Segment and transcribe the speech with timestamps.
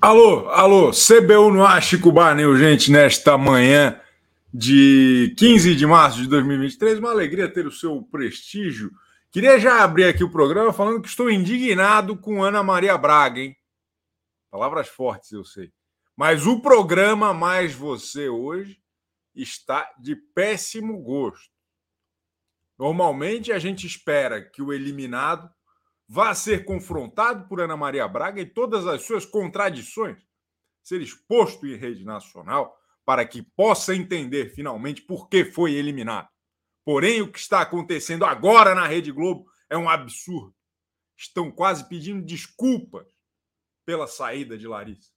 [0.00, 4.00] Alô, alô, CBU no ar, Chico Barney, gente, nesta manhã
[4.54, 7.00] de 15 de março de 2023.
[7.00, 8.92] Uma alegria ter o seu prestígio.
[9.28, 13.56] Queria já abrir aqui o programa falando que estou indignado com Ana Maria Braga, hein?
[14.48, 15.72] Palavras fortes, eu sei.
[16.16, 18.80] Mas o programa Mais Você hoje
[19.34, 21.50] está de péssimo gosto.
[22.78, 25.50] Normalmente a gente espera que o eliminado
[26.08, 30.18] vá ser confrontado por Ana Maria Braga e todas as suas contradições,
[30.82, 36.28] ser exposto em rede nacional para que possa entender finalmente por que foi eliminado.
[36.84, 40.54] Porém, o que está acontecendo agora na Rede Globo é um absurdo.
[41.16, 43.06] Estão quase pedindo desculpas
[43.84, 45.10] pela saída de Larissa.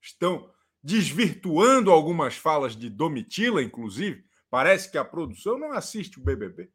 [0.00, 0.50] Estão
[0.82, 4.24] desvirtuando algumas falas de Domitila, inclusive.
[4.48, 6.70] Parece que a produção não assiste o BBB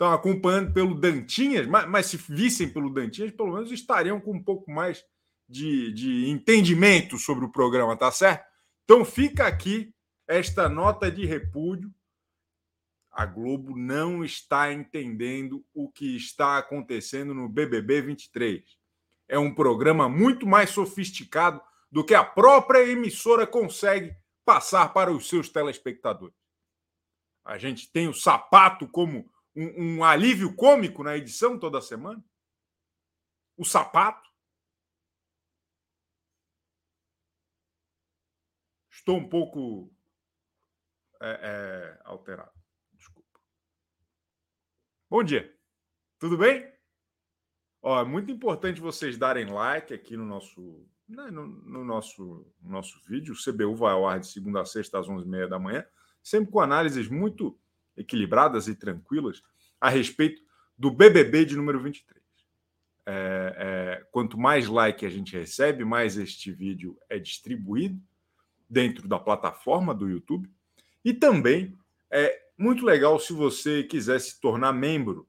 [0.00, 4.42] estão acompanhando pelo Dantinhas, mas, mas, se vissem pelo Dantinhas, pelo menos estariam com um
[4.42, 5.04] pouco mais
[5.46, 8.46] de, de entendimento sobre o programa, tá certo?
[8.84, 9.94] Então fica aqui
[10.26, 11.92] esta nota de repúdio.
[13.12, 18.64] A Globo não está entendendo o que está acontecendo no BBB 23.
[19.28, 21.60] É um programa muito mais sofisticado
[21.92, 26.34] do que a própria emissora consegue passar para os seus telespectadores.
[27.44, 32.24] A gente tem o sapato como um, um alívio cômico na edição toda semana?
[33.56, 34.28] O sapato?
[38.90, 39.92] Estou um pouco
[41.20, 42.52] é, é, alterado.
[42.92, 43.40] Desculpa.
[45.08, 45.54] Bom dia.
[46.18, 46.70] Tudo bem?
[47.82, 52.70] Ó, é muito importante vocês darem like aqui no nosso, né, no, no, nosso, no
[52.70, 53.34] nosso vídeo.
[53.34, 55.86] O CBU vai ao ar de segunda a sexta às 11h30 da manhã,
[56.22, 57.58] sempre com análises muito
[58.00, 59.42] equilibradas e tranquilas
[59.80, 60.42] a respeito
[60.76, 62.20] do BBB de número 23.
[63.06, 63.12] É,
[63.56, 68.00] é, quanto mais like a gente recebe, mais este vídeo é distribuído
[68.68, 70.50] dentro da plataforma do YouTube.
[71.04, 71.78] E também
[72.10, 75.28] é muito legal se você quiser se tornar membro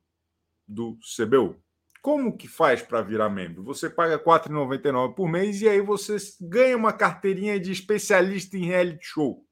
[0.68, 1.62] do CBU.
[2.02, 3.64] Como que faz para virar membro?
[3.64, 8.66] Você paga R$ 4,99 por mês e aí você ganha uma carteirinha de especialista em
[8.66, 9.46] reality show.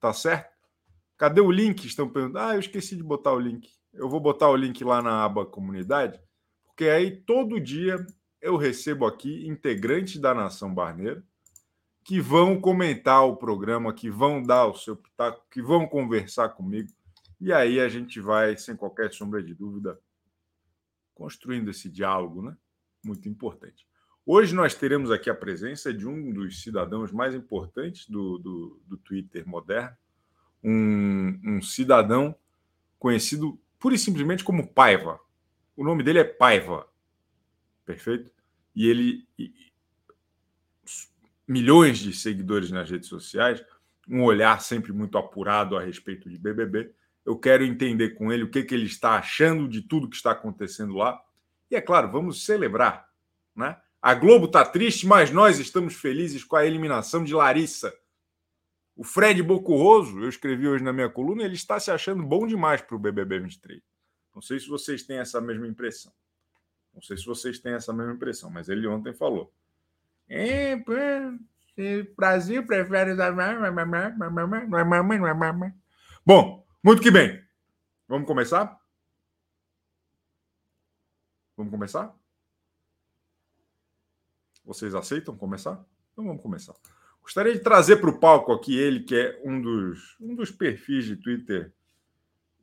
[0.00, 0.53] Tá certo?
[1.16, 1.84] Cadê o link?
[1.86, 2.38] Estão perguntando.
[2.38, 3.70] Ah, eu esqueci de botar o link.
[3.92, 6.20] Eu vou botar o link lá na aba comunidade,
[6.64, 8.04] porque aí todo dia
[8.40, 11.24] eu recebo aqui integrantes da Nação Barneira
[12.04, 16.92] que vão comentar o programa, que vão dar o seu pitaco, que vão conversar comigo.
[17.40, 19.98] E aí a gente vai, sem qualquer sombra de dúvida,
[21.14, 22.54] construindo esse diálogo, né?
[23.02, 23.86] Muito importante.
[24.26, 28.96] Hoje nós teremos aqui a presença de um dos cidadãos mais importantes do, do, do
[28.98, 29.96] Twitter moderno,
[30.64, 32.34] um, um cidadão
[32.98, 35.20] conhecido pura e simplesmente como Paiva.
[35.76, 36.88] O nome dele é Paiva.
[37.84, 38.30] Perfeito?
[38.74, 39.28] E ele.
[39.38, 39.52] E,
[41.46, 43.62] milhões de seguidores nas redes sociais,
[44.08, 46.90] um olhar sempre muito apurado a respeito de BBB.
[47.24, 50.30] Eu quero entender com ele o que, que ele está achando de tudo que está
[50.30, 51.20] acontecendo lá.
[51.70, 53.06] E é claro, vamos celebrar.
[53.54, 53.76] Né?
[54.00, 57.92] A Globo está triste, mas nós estamos felizes com a eliminação de Larissa
[58.96, 62.80] o Fred Bocurroso, eu escrevi hoje na minha coluna, ele está se achando bom demais
[62.80, 63.82] para o BBB 23.
[64.34, 66.12] Não sei se vocês têm essa mesma impressão.
[66.92, 69.52] Não sei se vocês têm essa mesma impressão, mas ele ontem falou.
[70.28, 70.76] É,
[72.16, 73.14] Brasil prefere.
[76.24, 77.42] Bom, muito que bem.
[78.06, 78.80] Vamos começar?
[81.56, 82.14] Vamos começar?
[84.64, 85.84] Vocês aceitam começar?
[86.12, 86.74] Então vamos começar.
[87.24, 91.06] Gostaria de trazer para o palco aqui ele, que é um dos, um dos perfis
[91.06, 91.74] de Twitter,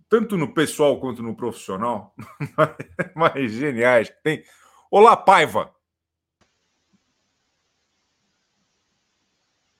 [0.07, 2.15] tanto no pessoal quanto no profissional,
[3.15, 4.44] mais geniais que tem.
[4.91, 5.74] Olá, Paiva!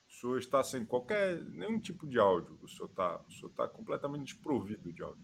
[0.08, 2.58] O senhor está sem qualquer, nenhum tipo de áudio.
[2.60, 5.24] O senhor está, o senhor está completamente desprovido de áudio.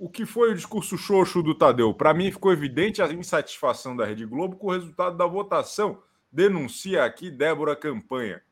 [0.00, 1.92] O que foi o discurso xoxo do Tadeu?
[1.92, 6.02] Para mim ficou evidente a insatisfação da Rede Globo com o resultado da votação.
[6.32, 8.42] Denuncia aqui Débora Campanha.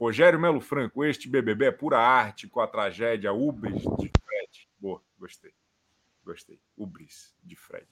[0.00, 4.68] Rogério Melo Franco, este BBB é pura arte com a tragédia Ubris de Fred.
[4.80, 5.52] Boa, gostei.
[6.24, 6.58] Gostei.
[6.74, 7.86] Ubris de Fred.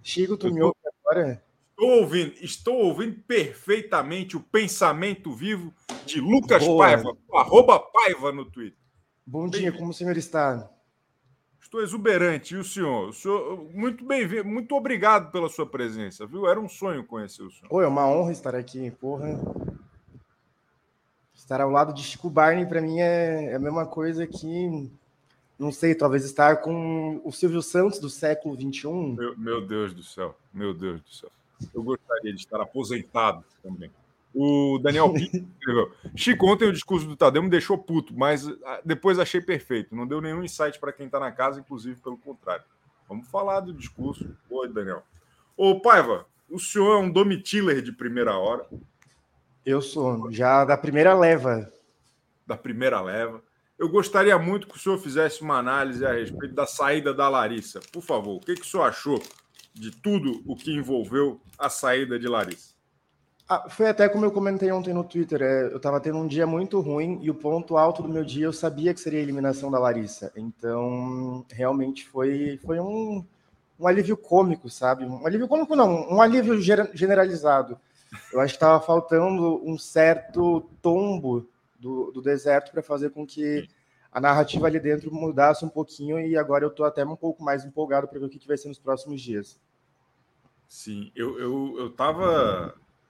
[0.00, 1.44] Chico, tu me ouve agora?
[1.70, 5.74] Estou ouvindo, estou ouvindo perfeitamente o pensamento vivo
[6.06, 6.86] de Lucas Boa.
[6.86, 8.78] Paiva, arroba Paiva no Twitter.
[9.26, 10.70] Bom dia, como o senhor está?
[11.74, 12.54] Estou exuberante.
[12.54, 13.08] E o senhor?
[13.08, 16.46] O senhor muito bem-vindo, muito obrigado pela sua presença, viu?
[16.46, 17.66] Era um sonho conhecer o senhor.
[17.68, 19.36] Oi, é uma honra estar aqui, porra.
[21.34, 24.88] Estar ao lado de Chico Barney, para mim, é, é a mesma coisa que,
[25.58, 29.16] não sei, talvez estar com o Silvio Santos do século XXI.
[29.16, 31.30] Meu, meu Deus do céu, meu Deus do céu.
[31.74, 33.90] Eu gostaria de estar aposentado também.
[34.34, 38.80] O Daniel Pinto escreveu: Chico, ontem o discurso do Tadeu me deixou puto, mas ah,
[38.84, 39.94] depois achei perfeito.
[39.94, 42.64] Não deu nenhum insight para quem está na casa, inclusive pelo contrário.
[43.08, 44.36] Vamos falar do discurso.
[44.50, 45.02] Oi, Daniel.
[45.56, 48.66] Ô, Paiva, o senhor é um domitiller de primeira hora.
[49.64, 51.72] Eu sou, já da primeira leva.
[52.46, 53.42] Da primeira leva.
[53.78, 57.80] Eu gostaria muito que o senhor fizesse uma análise a respeito da saída da Larissa.
[57.92, 59.22] Por favor, o que, que o senhor achou
[59.72, 62.73] de tudo o que envolveu a saída de Larissa?
[63.46, 65.42] Ah, foi até como eu comentei ontem no Twitter.
[65.42, 68.46] É, eu estava tendo um dia muito ruim e o ponto alto do meu dia
[68.46, 70.32] eu sabia que seria a eliminação da Larissa.
[70.34, 73.24] Então, realmente foi, foi um,
[73.78, 75.04] um alívio cômico, sabe?
[75.04, 76.58] Um alívio cômico, não, um alívio
[76.94, 77.78] generalizado.
[78.32, 81.46] Eu acho que estava faltando um certo tombo
[81.78, 83.68] do, do deserto para fazer com que
[84.10, 87.64] a narrativa ali dentro mudasse um pouquinho e agora eu estou até um pouco mais
[87.64, 89.60] empolgado para ver o que, que vai ser nos próximos dias.
[90.68, 91.90] Sim, eu, eu, eu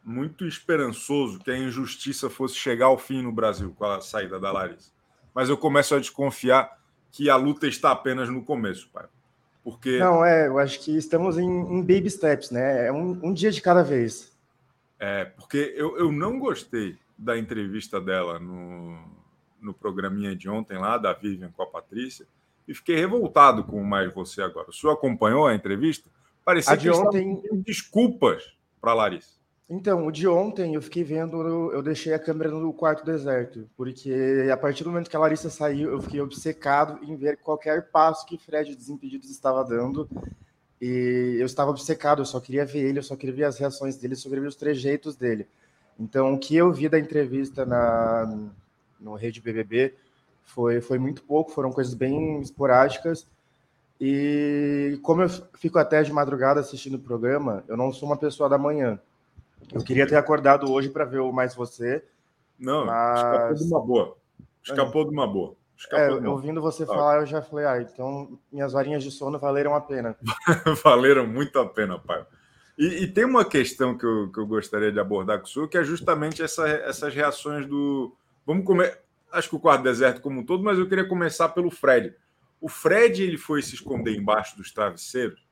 [0.04, 4.52] muito esperançoso que a injustiça fosse chegar ao fim no Brasil com a saída da
[4.52, 4.92] Larissa.
[5.34, 6.78] Mas eu começo a desconfiar
[7.10, 9.06] que a luta está apenas no começo, pai.
[9.62, 9.98] Porque...
[9.98, 12.86] Não, é, eu acho que estamos em, em baby steps, né?
[12.86, 14.36] É um, um, dia de cada vez.
[15.00, 18.98] É, porque eu, eu não gostei da entrevista dela no,
[19.60, 22.26] no programinha de ontem lá, da Vivian com a Patrícia,
[22.68, 24.68] e fiquei revoltado com o Mais Você agora.
[24.68, 26.10] O senhor acompanhou a entrevista?
[26.44, 27.42] Parecia a de que ontem...
[27.64, 29.44] desculpas para Larissa.
[29.69, 31.40] Então, o de ontem eu fiquei vendo,
[31.72, 34.12] eu deixei a câmera no quarto deserto, porque
[34.52, 38.26] a partir do momento que a Larissa saiu, eu fiquei obcecado em ver qualquer passo
[38.26, 40.08] que Fred Desimpedidos estava dando.
[40.81, 43.96] E eu estava obcecado, eu só queria ver ele, eu só queria ver as reações
[43.96, 45.46] dele, só queria ver os trejeitos dele.
[45.99, 48.50] Então, o que eu vi da entrevista na,
[49.00, 49.94] no Rede BBB
[50.44, 53.26] foi, foi muito pouco, foram coisas bem esporádicas.
[53.99, 58.49] E como eu fico até de madrugada assistindo o programa, eu não sou uma pessoa
[58.49, 59.00] da manhã.
[59.72, 62.05] Eu queria ter acordado hoje para ver o Mais Você.
[62.58, 63.20] Não, mas...
[63.20, 64.16] escapou de uma boa.
[64.62, 65.05] Escapou é.
[65.05, 65.56] de uma boa.
[65.76, 66.31] Escapou é, uma...
[66.31, 70.16] ouvindo você falar, eu já falei, ah, então minhas horinhas de sono valeram a pena.
[70.82, 72.25] valeram muito a pena, pai.
[72.78, 75.69] E, e, tem uma questão que eu, que eu gostaria de abordar com o senhor,
[75.69, 78.17] que é justamente essa, essas reações do.
[78.44, 79.00] Vamos comer.
[79.31, 82.14] Acho que o quarto deserto como um todo, mas eu queria começar pelo Fred.
[82.60, 85.44] O Fred ele foi se esconder embaixo dos travesseiros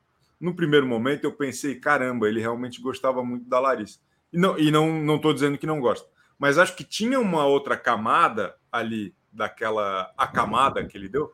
[0.43, 3.99] no primeiro momento eu pensei, caramba, ele realmente gostava muito da Larissa.
[4.31, 6.05] E não e não não estou dizendo que não gosta,
[6.37, 11.31] mas acho que tinha uma outra camada ali daquela a camada que ele deu,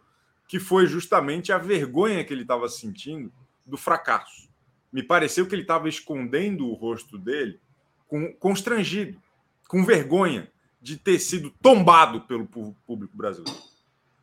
[0.47, 3.33] que foi justamente a vergonha que ele estava sentindo
[3.65, 4.47] do fracasso.
[4.93, 7.59] Me pareceu que ele estava escondendo o rosto dele
[8.07, 9.19] com, constrangido,
[9.67, 13.59] com vergonha de ter sido tombado pelo público brasileiro.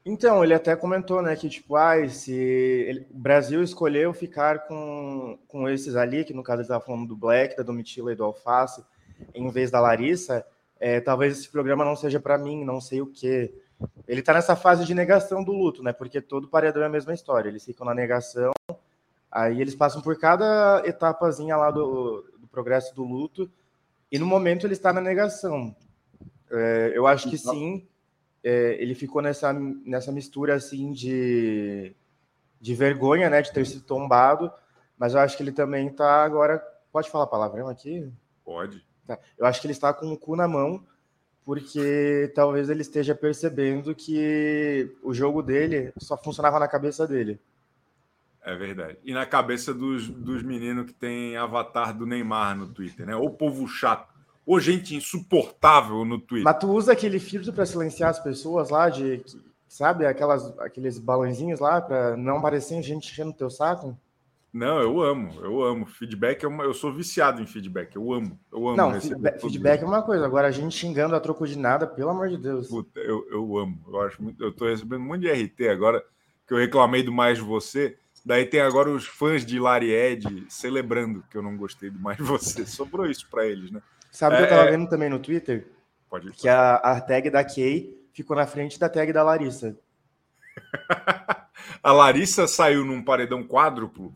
[0.08, 5.36] Então, ele até comentou, né, que tipo, ah, se ele, o Brasil escolheu ficar com,
[5.48, 8.22] com esses ali, que no caso ele estava falando do Black, da Domitila e do
[8.22, 8.84] Alface,
[9.34, 10.46] em vez da Larissa,
[10.78, 13.52] é, talvez esse programa não seja para mim, não sei o quê.
[14.06, 17.12] Ele está nessa fase de negação do luto, né, porque todo paredão é a mesma
[17.12, 18.52] história, eles ficam na negação,
[19.28, 23.50] aí eles passam por cada etapazinha lá do, do progresso do luto,
[24.12, 25.74] e no momento ele está na negação.
[26.48, 27.84] É, eu acho que então sim
[28.46, 31.92] é, ele ficou nessa, nessa mistura assim de,
[32.60, 34.52] de vergonha, né, de ter sido tombado,
[34.96, 36.62] mas eu acho que ele também está agora.
[36.92, 38.08] Pode falar palavrão aqui?
[38.44, 38.86] Pode.
[39.04, 39.18] Tá.
[39.36, 40.86] Eu acho que ele está com o cu na mão,
[41.44, 47.40] porque talvez ele esteja percebendo que o jogo dele só funcionava na cabeça dele.
[48.42, 48.96] É verdade.
[49.02, 53.16] E na cabeça dos, dos meninos que tem avatar do Neymar no Twitter, né?
[53.16, 54.15] O povo chato
[54.46, 56.44] ou gente insuportável no Twitter.
[56.44, 59.22] Mas tu usa aquele filtro para silenciar as pessoas lá, de
[59.68, 63.98] sabe, aquelas, aqueles balãozinhos lá, para não parecer gente enchendo teu saco?
[64.52, 65.84] Não, eu amo, eu amo.
[65.84, 68.76] Feedback é uma, eu sou viciado em feedback, eu amo, eu amo.
[68.76, 72.10] Não, feedback, feedback é uma coisa, agora a gente xingando a troco de nada, pelo
[72.10, 72.68] amor de Deus.
[72.68, 76.02] Puta, eu, eu amo, eu acho muito, eu tô recebendo um monte de RT agora,
[76.46, 81.22] que eu reclamei do mais de você, daí tem agora os fãs de Laried celebrando
[81.30, 83.82] que eu não gostei do mais de você, sobrou isso para eles, né?
[84.16, 84.70] Sabe o é, que eu tava é.
[84.70, 85.70] vendo também no Twitter?
[86.08, 86.32] Pode ir.
[86.32, 89.76] Que a, a tag da Kay ficou na frente da tag da Larissa.
[91.82, 94.14] a Larissa saiu num paredão quádruplo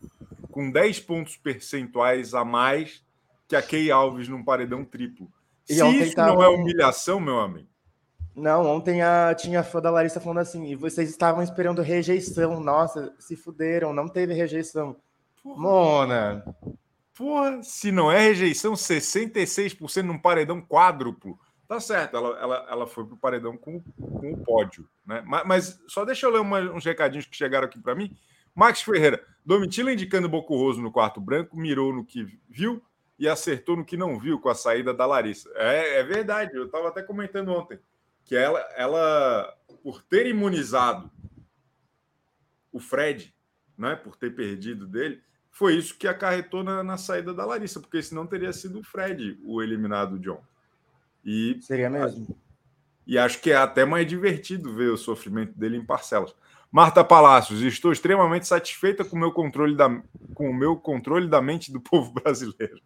[0.49, 3.03] com 10 pontos percentuais a mais
[3.47, 5.31] que a Kay Alves num paredão triplo.
[5.69, 6.33] E Se isso tava...
[6.33, 7.69] não é humilhação, meu amigo.
[8.35, 12.59] Não, ontem a, tinha fã da Larissa falando assim, e vocês estavam esperando rejeição.
[12.59, 14.95] Nossa, se fuderam, não teve rejeição.
[15.43, 15.61] Porra.
[15.61, 16.55] Mona,
[17.13, 21.37] Porra, se não é rejeição, 66% num paredão quádruplo.
[21.67, 25.23] Tá certo, ela, ela, ela foi pro paredão com, com o pódio, né?
[25.25, 28.15] Mas, mas só deixa eu ler uma, uns recadinhos que chegaram aqui para mim.
[28.53, 32.83] Max Ferreira, Domitila indicando Bocurroso no quarto branco, mirou no que viu
[33.17, 35.49] e acertou no que não viu com a saída da Larissa.
[35.55, 37.79] É, é verdade, eu estava até comentando ontem
[38.25, 39.53] que ela, ela,
[39.83, 41.11] por ter imunizado
[42.71, 43.33] o Fred,
[43.77, 48.01] né, por ter perdido dele, foi isso que acarretou na, na saída da Larissa, porque
[48.01, 50.41] senão teria sido o Fred o eliminado John.
[51.23, 52.35] E seria mesmo.
[53.05, 56.33] E acho que é até mais divertido ver o sofrimento dele em parcelas.
[56.71, 59.89] Marta Palácios, estou extremamente satisfeita com o meu controle da,
[60.33, 62.81] com o meu controle da mente do povo brasileiro.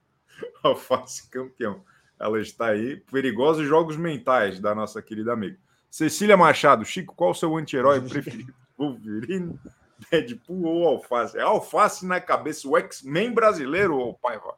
[0.63, 1.83] Alface campeão.
[2.19, 2.97] Ela está aí.
[3.11, 5.57] Perigosos jogos mentais da nossa querida amiga.
[5.91, 8.53] Cecília Machado, Chico, qual o seu anti-herói preferido?
[8.77, 9.57] Wolverine,
[10.11, 11.37] Deadpool ou Alface?
[11.37, 14.55] É Alface na cabeça, o X-Men brasileiro ou Paiva?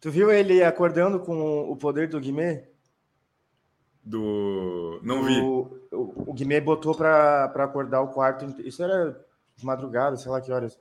[0.00, 2.68] Tu viu ele acordando com o poder do Guimê?
[4.04, 5.00] Do.
[5.02, 5.40] Não vi.
[5.40, 8.44] O, o, o Guimê botou para acordar o quarto.
[8.60, 9.18] Isso era
[9.56, 10.78] de madrugada, sei lá que horas.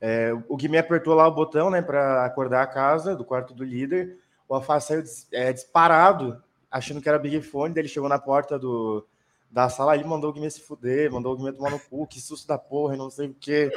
[0.00, 3.64] É, o Guimê apertou lá o botão, né, para acordar a casa do quarto do
[3.64, 4.18] líder.
[4.48, 7.72] O Alface saiu é, disparado, achando que era Big Fone.
[7.72, 9.06] Daí ele chegou na porta do,
[9.50, 12.20] da sala e mandou o Guimê se fuder, mandou o Guimê tomar no cu, que
[12.20, 13.70] susto da porra, não sei o quê.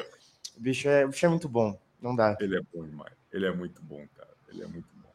[0.55, 2.37] O bicho é, o bicho é muito bom, não dá.
[2.39, 3.13] Ele é bom demais.
[3.31, 4.31] Ele é muito bom, cara.
[4.49, 5.11] Ele é muito bom.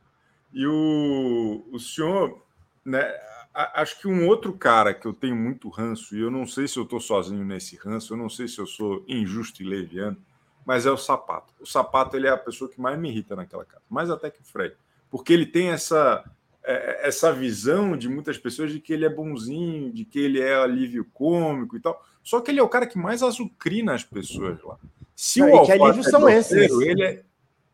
[0.52, 2.42] E o, o senhor,
[2.84, 3.14] né?
[3.52, 6.78] Acho que um outro cara que eu tenho muito ranço, e eu não sei se
[6.78, 10.18] eu estou sozinho nesse ranço, eu não sei se eu sou injusto e leviano,
[10.64, 11.54] mas é o sapato.
[11.58, 14.42] O sapato ele é a pessoa que mais me irrita naquela casa, mais até que
[14.42, 14.76] o Fred,
[15.10, 16.22] porque ele tem essa
[16.66, 21.04] essa visão de muitas pessoas de que ele é bonzinho, de que ele é alívio
[21.14, 22.04] cômico e tal.
[22.22, 24.76] Só que ele é o cara que mais azucrina as pessoas lá.
[25.14, 27.24] Se Não, o alface é grosseiro, ele é,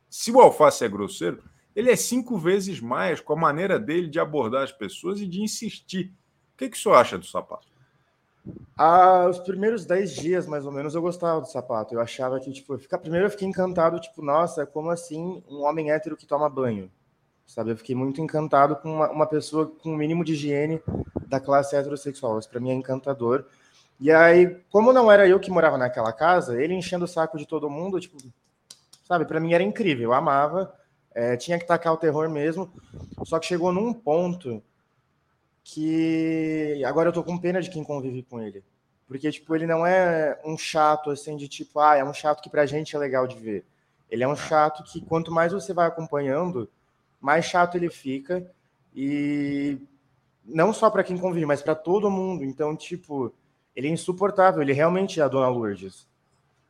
[0.08, 1.42] se o alface é grosseiro,
[1.74, 5.40] ele é cinco vezes mais com a maneira dele de abordar as pessoas e de
[5.40, 6.12] insistir.
[6.54, 7.66] O que, que o senhor acha do sapato?
[8.76, 11.94] Ah, os primeiros dez dias, mais ou menos, eu gostava do sapato.
[11.94, 15.90] Eu achava que, tipo, ficar primeiro eu fiquei encantado, tipo, nossa, como assim um homem
[15.90, 16.90] hétero que toma banho?
[17.52, 20.80] Sabe, eu fiquei muito encantado com uma, uma pessoa com o mínimo de higiene
[21.26, 22.38] da classe heterossexual.
[22.38, 23.44] Isso para mim é encantador.
[24.00, 27.46] E aí, como não era eu que morava naquela casa, ele enchendo o saco de
[27.46, 28.16] todo mundo, tipo,
[29.04, 30.04] sabe, para mim era incrível.
[30.04, 30.74] Eu amava,
[31.14, 32.72] é, tinha que tacar o terror mesmo.
[33.22, 34.62] Só que chegou num ponto
[35.62, 38.64] que agora eu tô com pena de quem convive com ele.
[39.06, 42.48] Porque, tipo, ele não é um chato, assim, de tipo, ah, é um chato que
[42.48, 43.66] pra gente é legal de ver.
[44.08, 46.66] Ele é um chato que quanto mais você vai acompanhando,
[47.22, 48.46] mais chato ele fica.
[48.94, 49.78] E
[50.44, 52.44] não só para quem convive, mas para todo mundo.
[52.44, 53.32] Então, tipo,
[53.74, 54.60] ele é insuportável.
[54.60, 56.06] Ele realmente é a Dona Lourdes.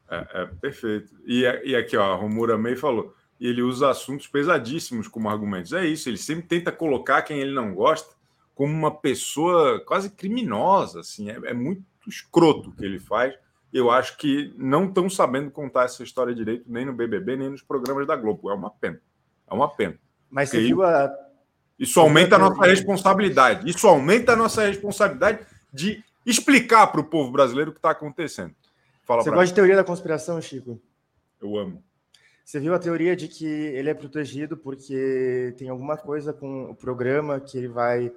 [0.08, 1.12] É, é perfeito.
[1.26, 3.14] E, e aqui, ó, a Romura May falou.
[3.40, 5.72] Ele usa assuntos pesadíssimos como argumentos.
[5.72, 8.14] É isso, ele sempre tenta colocar quem ele não gosta
[8.54, 13.34] como uma pessoa quase criminosa, assim, é, é muito escroto o que ele faz.
[13.72, 17.62] Eu acho que não estão sabendo contar essa história direito nem no BBB nem nos
[17.62, 18.50] programas da Globo.
[18.50, 19.00] É uma pena.
[19.50, 19.98] É uma pena.
[20.32, 21.14] Mas você viu a.
[21.78, 23.68] Isso aumenta a nossa responsabilidade.
[23.68, 25.40] Isso aumenta a nossa responsabilidade
[25.72, 28.54] de explicar para o povo brasileiro o que está acontecendo.
[29.04, 29.48] Fala você gosta mim.
[29.48, 30.80] de teoria da conspiração, Chico?
[31.40, 31.82] Eu amo.
[32.44, 36.74] Você viu a teoria de que ele é protegido porque tem alguma coisa com o
[36.74, 38.12] programa que ele vai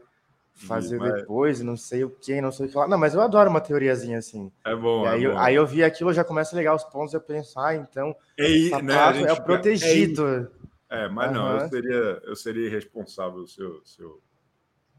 [0.53, 1.13] fazer mas...
[1.13, 2.88] depois, não sei o que, não sei o que lá.
[2.88, 4.51] Não, mas eu adoro uma teoriazinha assim.
[4.63, 5.05] É bom.
[5.05, 5.38] E aí, é bom.
[5.38, 8.45] aí eu vi aquilo, já começa a ligar os pontos, eu penso, ah, então é,
[8.74, 10.27] o né, é o protegido.
[10.27, 10.48] É,
[10.89, 11.34] é mas uhum.
[11.34, 14.22] não, eu seria, eu seria irresponsável se eu, se eu,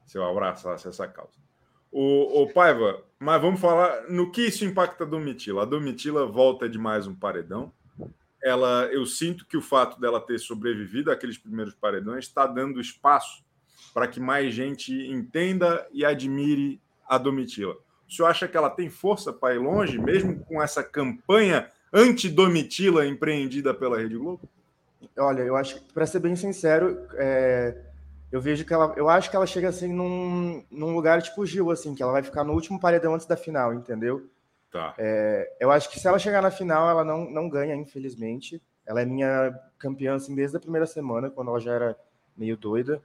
[0.05, 1.39] se eu abraçasse essa causa.
[1.91, 5.63] O, o Paiva, mas vamos falar no que isso impacta a Domitila.
[5.63, 7.73] A Domitila volta de mais um paredão.
[8.43, 13.45] Ela, eu sinto que o fato dela ter sobrevivido àqueles primeiros paredões está dando espaço
[13.95, 17.77] para que mais gente entenda e admire a Domitila.
[18.07, 23.07] O senhor acha que ela tem força para ir longe, mesmo com essa campanha anti-Domitila
[23.07, 24.49] empreendida pela Rede Globo?
[25.19, 27.77] Olha, eu acho que, para ser bem sincero, é,
[28.31, 31.71] eu vejo que ela, eu acho que ela chega assim num, num lugar tipo Gil,
[31.71, 34.29] assim, que ela vai ficar no último paredão antes da final, entendeu?
[34.71, 34.95] Tá.
[34.99, 38.63] É, eu acho que se ela chegar na final, ela não, não ganha, infelizmente.
[38.85, 41.97] Ela é minha campeã assim, desde a primeira semana, quando ela já era
[42.37, 43.01] meio doida.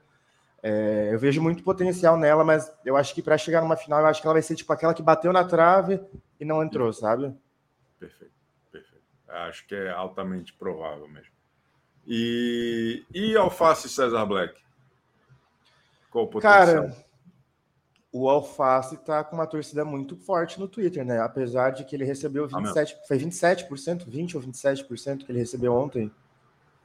[0.62, 4.06] É, eu vejo muito potencial nela, mas eu acho que para chegar numa final, eu
[4.06, 6.00] acho que ela vai ser tipo aquela que bateu na trave
[6.38, 7.34] e não entrou, sabe?
[7.98, 8.34] Perfeito,
[8.70, 9.04] perfeito.
[9.28, 11.31] Acho que é altamente provável mesmo.
[12.06, 14.60] E, e Alface César Black?
[16.10, 16.66] Qual o potencial?
[16.66, 16.96] Cara,
[18.12, 21.20] o Alface tá com uma torcida muito forte no Twitter, né?
[21.20, 25.72] Apesar de que ele recebeu 27, ah, foi 27%, 20 ou 27% que ele recebeu
[25.72, 26.10] ontem.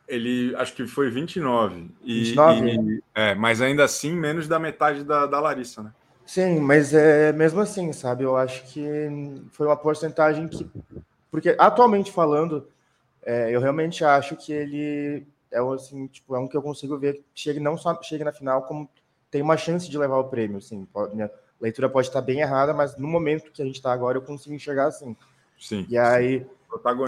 [0.08, 1.92] Ele acho que foi 29.
[2.02, 2.70] E, 29?
[2.70, 5.92] E, é, mas ainda assim, menos da metade da, da Larissa, né?
[6.26, 8.24] Sim, mas é mesmo assim, sabe?
[8.24, 8.84] Eu acho que
[9.52, 10.70] foi uma porcentagem que.
[11.30, 12.68] Porque atualmente falando,
[13.28, 17.16] é, eu realmente acho que ele é assim, tipo, é um que eu consigo ver
[17.34, 18.90] que chegue não só chegue na final, como
[19.30, 20.86] tem uma chance de levar o prêmio, assim.
[20.86, 21.30] Pode, minha
[21.60, 24.56] leitura pode estar bem errada, mas no momento que a gente está agora, eu consigo
[24.56, 25.14] enxergar assim.
[25.60, 25.86] Sim.
[25.90, 26.48] E aí,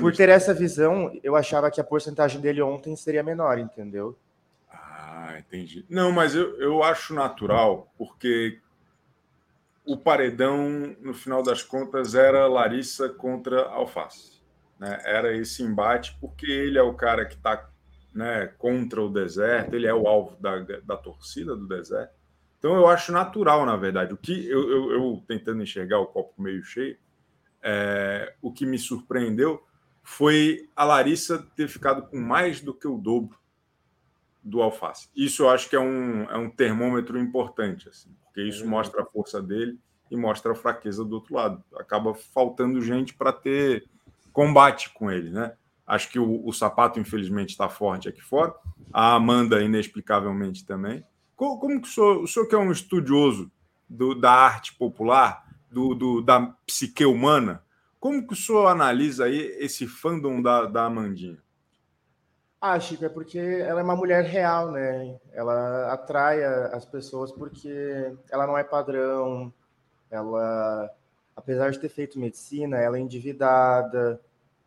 [0.01, 4.13] por ter essa visão, eu achava que a porcentagem dele ontem seria menor, entendeu?
[4.69, 5.85] Ah, entendi.
[5.89, 8.59] Não, mas eu, eu acho natural, porque
[9.85, 14.38] o paredão, no final das contas, era Larissa contra Alface.
[14.79, 15.01] Né?
[15.03, 17.69] Era esse embate, porque ele é o cara que está
[18.13, 22.13] né, contra o deserto, ele é o alvo da, da torcida do deserto.
[22.57, 24.13] Então eu acho natural, na verdade.
[24.13, 26.98] O que eu, eu, eu tentando enxergar o copo meio cheio,
[27.62, 29.63] é, o que me surpreendeu
[30.01, 33.38] foi a Larissa ter ficado com mais do que o dobro
[34.43, 35.09] do Alface.
[35.15, 38.69] Isso eu acho que é um, é um termômetro importante, assim, porque isso uhum.
[38.69, 39.77] mostra a força dele
[40.09, 41.63] e mostra a fraqueza do outro lado.
[41.75, 43.88] Acaba faltando gente para ter
[44.31, 45.53] combate com ele, né?
[45.86, 48.53] Acho que o, o sapato, infelizmente, está forte aqui fora.
[48.93, 51.03] A Amanda, inexplicavelmente, também.
[51.36, 53.51] Como, como que o senhor, o senhor que é um estudioso
[53.89, 57.63] do, da arte popular, do, do, da psique humana,
[58.00, 61.41] como que o senhor analisa aí esse fandom da, da Amandinha?
[62.62, 65.17] Ah, Chico, é porque ela é uma mulher real, né?
[65.31, 69.53] Ela atrai as pessoas porque ela não é padrão,
[70.12, 70.89] ela,
[71.39, 74.22] apesar de ter feito medicina, ela é endividada.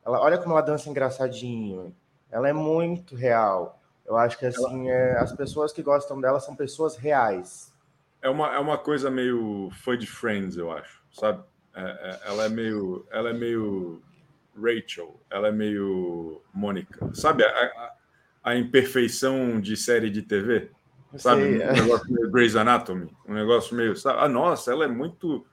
[0.05, 1.95] Ela, olha como ela dança engraçadinho.
[2.31, 3.79] Ela é muito real.
[4.07, 7.73] Eu acho que assim, é, as pessoas que gostam dela são pessoas reais.
[8.23, 11.43] É uma, é uma coisa meio foi de Friends, eu acho, sabe?
[11.75, 14.03] É, é, ela é meio, ela é meio
[14.57, 17.11] Rachel, ela é meio Mônica.
[17.15, 17.93] Sabe a, a,
[18.45, 20.71] a, imperfeição de série de TV?
[21.17, 21.43] Sabe?
[21.43, 21.73] Um é.
[21.73, 23.15] negócio meio Grey's Anatomy.
[23.29, 23.95] Um negócio meio.
[23.95, 24.19] Sabe?
[24.21, 25.47] Ah, nossa, ela é muito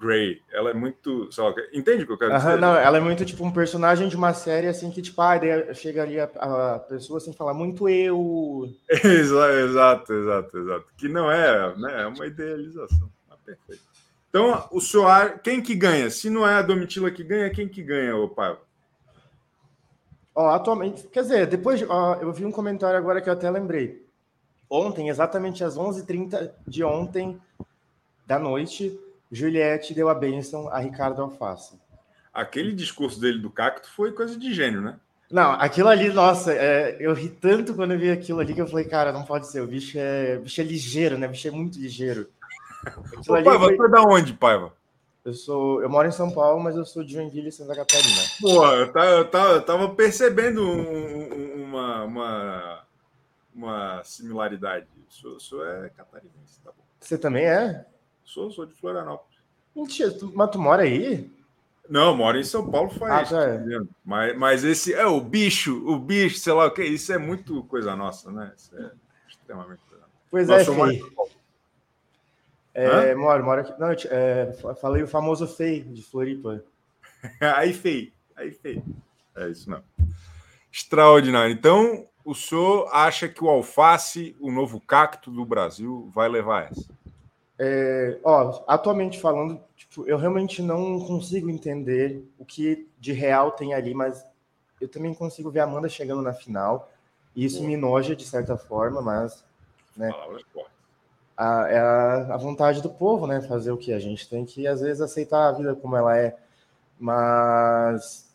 [0.00, 0.40] Grey.
[0.50, 1.30] Ela é muito.
[1.30, 2.58] Só, entende o que eu quero dizer?
[2.58, 5.74] não, ela é muito tipo um personagem de uma série assim que, tipo, ah, daí
[5.74, 8.72] chega ali a, a pessoa assim falar muito eu.
[9.04, 10.86] exato, exato, exato.
[10.96, 12.02] Que não é, né?
[12.02, 13.10] É uma idealização.
[13.30, 13.82] Ah, perfeito.
[14.30, 16.08] Então, o senhor, quem que ganha?
[16.08, 18.60] Se não é a Domitila que ganha, quem que ganha, o Paiva?
[20.34, 24.06] Ó, atualmente, quer dizer, depois ó, eu vi um comentário agora que eu até lembrei.
[24.70, 27.40] Ontem, exatamente às 11h30 de ontem,
[28.24, 28.96] da noite,
[29.30, 31.78] Juliette deu a bênção a Ricardo Alface.
[32.32, 34.98] Aquele discurso dele do cacto foi coisa de gênio, né?
[35.30, 38.66] Não, aquilo ali, nossa, é, eu ri tanto quando eu vi aquilo ali que eu
[38.66, 41.28] falei, cara, não pode ser, o bicho é, o bicho é ligeiro, né?
[41.28, 42.28] O bicho é muito ligeiro.
[43.28, 43.76] Ô, Paiva, foi...
[43.76, 44.72] você é da onde, Paiva?
[45.24, 48.22] Eu sou, eu moro em São Paulo, mas eu sou de Joinville, Santa Catarina.
[48.40, 52.82] Pô, eu, tá, eu, tá, eu tava percebendo um, uma, uma,
[53.54, 54.86] uma similaridade.
[55.24, 56.82] O senhor é catarinense, tá bom?
[56.98, 57.84] Você também é?
[58.30, 59.40] Sou, sou de Florianópolis.
[59.74, 61.28] Mentira, tu, mas tu mora aí?
[61.88, 63.32] Não, moro em São Paulo faz.
[63.32, 63.84] Ah, tá.
[64.04, 67.64] mas, mas esse é o bicho, o bicho, sei lá o que, isso é muito
[67.64, 68.52] coisa nossa, né?
[68.56, 68.92] Isso é
[69.28, 70.62] extremamente coisa Pois é,
[73.10, 73.74] é, moro, moro aqui.
[73.80, 76.62] Não, é, falei o famoso FEI de Floripa.
[77.56, 78.12] aí, FEI.
[78.36, 78.80] Aí, FEI.
[79.34, 79.82] É isso não.
[80.72, 81.52] Extraordinário.
[81.52, 87.00] Então, o senhor acha que o alface, o novo cacto do Brasil, vai levar essa?
[87.62, 93.74] É, ó, atualmente falando, tipo, eu realmente não consigo entender o que de real tem
[93.74, 94.24] ali, mas
[94.80, 96.90] eu também consigo ver a Amanda chegando na final.
[97.36, 99.44] E isso me noja de certa forma, mas.
[99.94, 100.10] Né,
[101.36, 103.42] a, é a, a, vontade do povo, né?
[103.42, 103.92] Fazer o que?
[103.92, 106.38] A gente tem que, às vezes, aceitar a vida como ela é.
[106.98, 108.34] Mas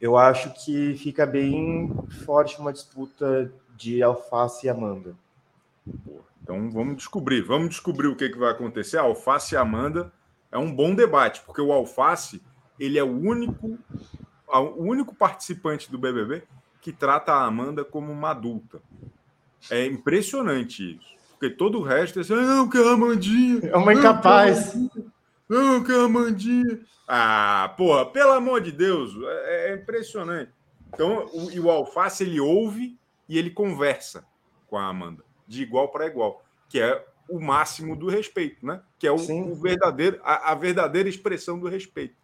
[0.00, 1.92] eu acho que fica bem
[2.24, 5.16] forte uma disputa de Alface e Amanda.
[6.44, 8.98] Então vamos descobrir, vamos descobrir o que, que vai acontecer.
[8.98, 10.12] A Alface e Amanda
[10.52, 12.40] é um bom debate, porque o Alface
[12.78, 13.78] ele é o único,
[14.46, 16.42] o único participante do BBB
[16.80, 18.82] que trata a Amanda como uma adulta.
[19.70, 21.14] É impressionante isso.
[21.30, 23.70] Porque todo o resto é assim, não, que é a Amandinha.
[23.70, 24.74] É uma incapaz.
[25.48, 26.80] Não, que é a Amandinha.
[27.08, 29.14] Ah, porra, pelo amor de Deus,
[29.46, 30.52] é, é impressionante.
[30.92, 34.26] Então, o, e o Alface, ele ouve e ele conversa
[34.66, 38.82] com a Amanda, de igual para igual, que é o máximo do respeito, né?
[38.98, 42.14] Que é o, o verdadeiro, a, a, verdadeira expressão do respeito.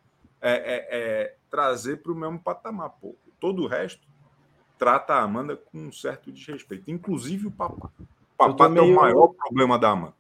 [0.43, 2.91] É, é, é trazer para o mesmo patamar.
[3.01, 3.15] Pô.
[3.39, 4.07] Todo o resto
[4.79, 7.91] trata a Amanda com um certo desrespeito, inclusive o papai.
[8.37, 8.87] Papá meio...
[8.87, 10.15] é o maior problema da AMA.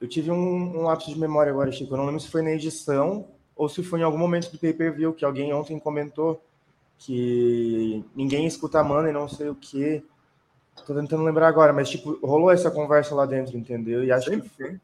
[0.00, 1.92] Eu tive um, um lapso de memória agora, Chico.
[1.92, 5.12] Eu não lembro se foi na edição ou se foi em algum momento do pay-per-view
[5.12, 6.42] que alguém ontem comentou
[6.98, 10.04] que ninguém escuta a Amanda e não sei o que.
[10.86, 14.04] Tô tentando lembrar agora, mas tipo, rolou essa conversa lá dentro, entendeu?
[14.04, 14.48] E acho Sempre.
[14.50, 14.80] que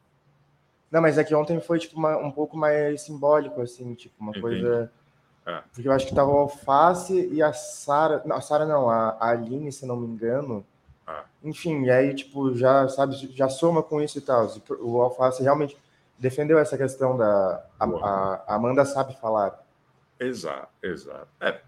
[0.91, 4.31] Não, mas é que ontem foi tipo uma, um pouco mais simbólico assim, tipo, uma
[4.31, 4.43] Entendi.
[4.43, 4.91] coisa
[5.47, 5.63] É.
[5.73, 8.23] Porque eu acho que tava o Alface e a Sara.
[8.25, 10.65] Não, a Sara não, a Aline, se não me engano.
[11.07, 11.23] É.
[11.43, 14.49] Enfim, e aí, tipo, já, sabe, já soma com isso e tal.
[14.81, 15.77] O Alface realmente
[16.19, 17.63] defendeu essa questão da.
[17.79, 19.63] A, a Amanda sabe falar.
[20.19, 21.29] Exato, exato.
[21.41, 21.61] É,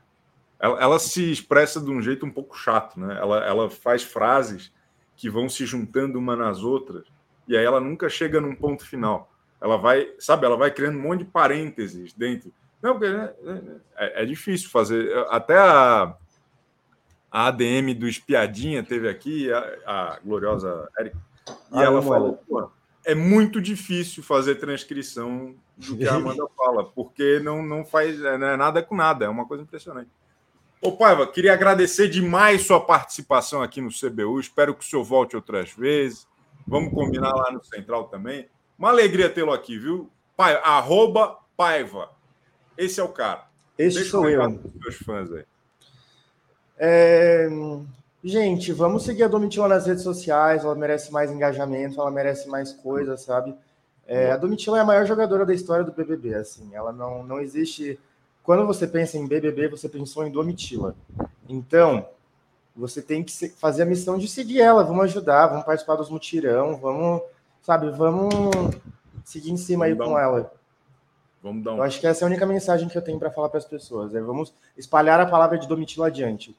[0.58, 3.16] ela, ela, se expressa de um jeito um pouco chato, né?
[3.18, 4.72] Ela, ela faz frases
[5.16, 7.06] que vão se juntando uma nas outras
[7.48, 9.30] e aí ela nunca chega num ponto final.
[9.60, 12.52] Ela vai, sabe, ela vai criando um monte de parênteses dentro.
[12.82, 13.32] Não, né,
[13.96, 15.16] é, é difícil fazer.
[15.28, 16.14] Até a,
[17.30, 21.18] a ADM do Espiadinha teve aqui, a, a gloriosa Erika,
[21.72, 22.38] e ah, ela falou:
[23.04, 28.36] é muito difícil fazer transcrição do que a Amanda fala, porque não, não faz é,
[28.36, 30.10] não é nada com nada, é uma coisa impressionante.
[30.80, 34.38] Ô, Paiva, queria agradecer demais sua participação aqui no CBU.
[34.38, 36.26] Espero que o senhor volte outras vezes.
[36.66, 38.48] Vamos combinar lá no Central também.
[38.78, 40.10] Uma alegria tê-lo aqui, viu?
[40.36, 42.10] Pai, arroba Paiva.
[42.76, 43.46] Esse é o cara.
[43.78, 44.48] Esse Deixa sou eu.
[44.48, 45.44] Meus fãs aí.
[46.78, 47.48] É...
[48.22, 50.64] Gente, vamos seguir a Domitila nas redes sociais.
[50.64, 53.54] Ela merece mais engajamento, ela merece mais coisas, sabe?
[54.06, 56.34] É, a Domitila é a maior jogadora da história do BBB.
[56.34, 57.98] Assim, ela não, não existe
[58.46, 60.94] quando você pensa em BBB, você pensou em Domitila.
[61.48, 62.08] Então,
[62.76, 64.84] você tem que fazer a missão de seguir ela.
[64.84, 67.22] Vamos ajudar, vamos participar dos mutirão, vamos,
[67.60, 68.30] sabe, vamos
[69.24, 70.18] seguir em cima vamos aí com um...
[70.18, 70.52] ela.
[71.42, 71.78] Vamos dar um...
[71.78, 73.64] Eu acho que essa é a única mensagem que eu tenho para falar para as
[73.64, 74.14] pessoas.
[74.14, 76.56] É vamos espalhar a palavra de Domitila adiante.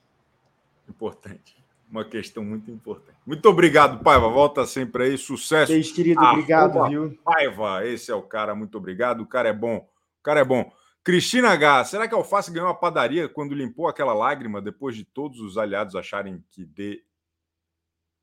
[0.89, 1.55] Importante.
[1.89, 3.17] Uma questão muito importante.
[3.25, 4.27] Muito obrigado, Paiva.
[4.27, 5.17] Volta sempre aí.
[5.17, 5.71] Sucesso.
[5.71, 6.21] Beijo, querido.
[6.21, 7.17] Obrigado, viu?
[7.23, 8.53] Paiva, esse é o cara.
[8.53, 9.21] Muito obrigado.
[9.21, 9.77] O cara é bom.
[9.77, 10.69] O cara é bom.
[11.07, 15.05] Cristina H, será que a Alface ganhou a padaria quando limpou aquela lágrima depois de
[15.05, 17.01] todos os aliados acharem que de,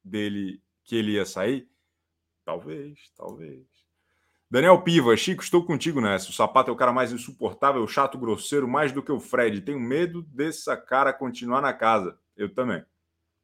[0.05, 1.67] dele que ele ia sair?
[2.45, 3.65] Talvez, talvez.
[4.51, 6.29] Daniel Piva, Chico, estou contigo nessa.
[6.29, 9.63] O sapato é o cara mais insuportável, chato, grosseiro, mais do que o Fred.
[9.63, 12.19] Tenho medo dessa cara continuar na casa.
[12.37, 12.85] Eu também.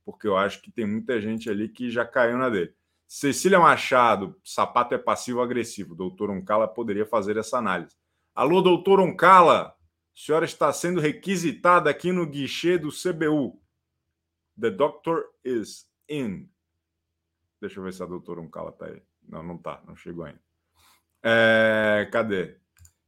[0.04, 2.74] Porque eu acho que tem muita gente ali que já caiu na dele.
[3.08, 5.94] Cecília Machado, sapato é passivo-agressivo.
[5.94, 7.99] Doutor Uncala poderia fazer essa análise.
[8.40, 9.66] Alô, doutor Oncala.
[9.66, 9.74] A
[10.14, 13.62] senhora está sendo requisitada aqui no guichê do CBU.
[14.58, 16.50] The doctor is in.
[17.60, 19.02] Deixa eu ver se a doutora Oncala está aí.
[19.28, 20.40] Não, não está, não chegou ainda.
[21.22, 22.56] É, cadê?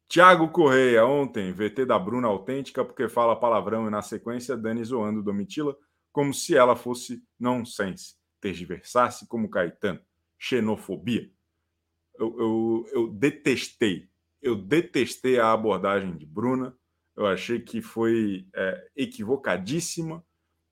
[0.07, 5.23] Tiago Correia, ontem, VT da Bruna autêntica, porque fala palavrão e na sequência Dani zoando
[5.23, 5.75] Domitila
[6.13, 9.99] como se ela fosse nonsense, tergiversasse como Caetano,
[10.39, 11.33] xenofobia.
[12.19, 14.12] Eu, eu, eu detestei
[14.43, 16.77] eu detestei a abordagem de Bruna,
[17.17, 20.25] eu achei que foi é, equivocadíssima,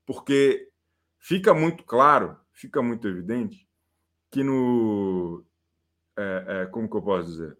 [0.05, 0.69] porque
[1.17, 3.67] fica muito claro, fica muito evidente
[4.29, 5.45] que no.
[6.17, 7.57] É, é, como que eu posso dizer?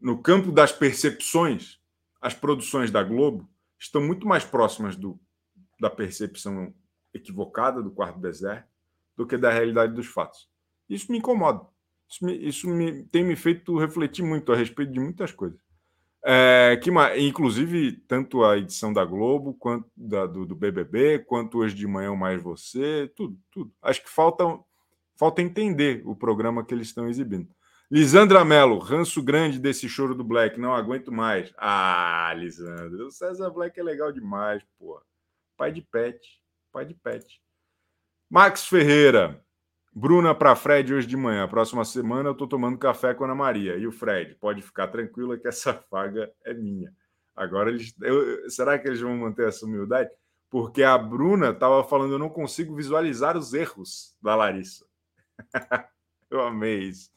[0.00, 1.80] No campo das percepções,
[2.20, 3.48] as produções da Globo
[3.78, 5.20] estão muito mais próximas do,
[5.78, 6.74] da percepção
[7.12, 8.68] equivocada do quarto deserto
[9.16, 10.48] do que da realidade dos fatos.
[10.88, 11.66] Isso me incomoda.
[12.12, 15.58] Isso, me, isso me, tem me feito refletir muito a respeito de muitas coisas.
[16.24, 21.74] É, que, inclusive, tanto a edição da Globo, quanto da, do, do, BBB, quanto hoje
[21.74, 23.72] de manhã Mais Você, tudo, tudo.
[23.82, 24.44] Acho que falta,
[25.16, 27.48] falta entender o programa que eles estão exibindo.
[27.90, 31.52] Lisandra Mello, ranço grande desse choro do Black, não aguento mais.
[31.58, 35.00] Ah, Lisandra, o César Black é legal demais, pô.
[35.56, 36.18] Pai de pet,
[36.72, 37.42] pai de pet.
[38.30, 39.44] Max Ferreira,
[39.94, 41.46] Bruna para Fred hoje de manhã.
[41.46, 43.76] Próxima semana eu estou tomando café com a Ana Maria.
[43.76, 46.92] E o Fred, pode ficar tranquila que essa vaga é minha.
[47.36, 50.10] Agora, eles, eu, será que eles vão manter essa humildade?
[50.48, 54.86] Porque a Bruna estava falando, eu não consigo visualizar os erros da Larissa.
[56.30, 57.10] eu amei isso.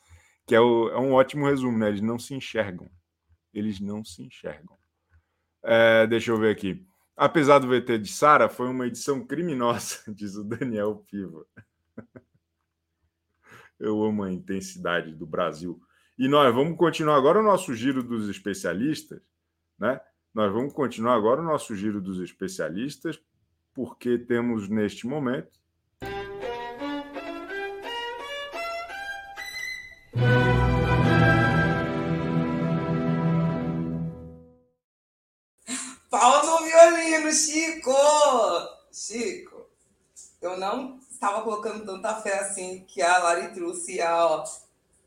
[0.46, 1.88] Que é, o, é, um ótimo resumo, né?
[1.88, 2.90] Eles não se enxergam.
[3.54, 4.78] Eles não se enxergam.
[5.64, 6.86] É, deixa eu ver aqui.
[7.16, 11.46] Apesar do VT de Sara, foi uma edição criminosa, diz o Daniel Piva.
[13.80, 15.82] Eu amo a intensidade do Brasil.
[16.18, 19.22] E nós vamos continuar agora o nosso giro dos especialistas,
[19.78, 20.00] né?
[20.34, 23.20] Nós vamos continuar agora o nosso giro dos especialistas,
[23.74, 25.60] porque temos neste momento
[36.10, 37.92] Pau no violino, Chico!
[38.90, 39.70] Chico,
[40.42, 44.44] eu não estava colocando tanta fé assim que a Lari trouxe a,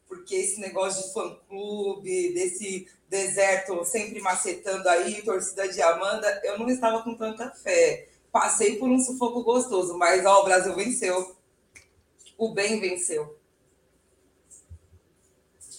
[0.09, 6.69] porque esse negócio de fã-clube, desse deserto sempre macetando aí, torcida de Amanda, eu não
[6.69, 8.09] estava com tanta fé.
[8.33, 11.37] Passei por um sufoco gostoso, mas ó, o Brasil venceu.
[12.37, 13.39] O bem venceu.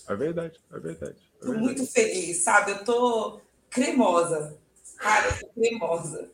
[0.08, 1.32] É verdade, é verdade.
[1.42, 2.72] É tô muito feliz, sabe?
[2.72, 4.58] Eu tô cremosa.
[4.98, 6.32] Cara, eu cremosa.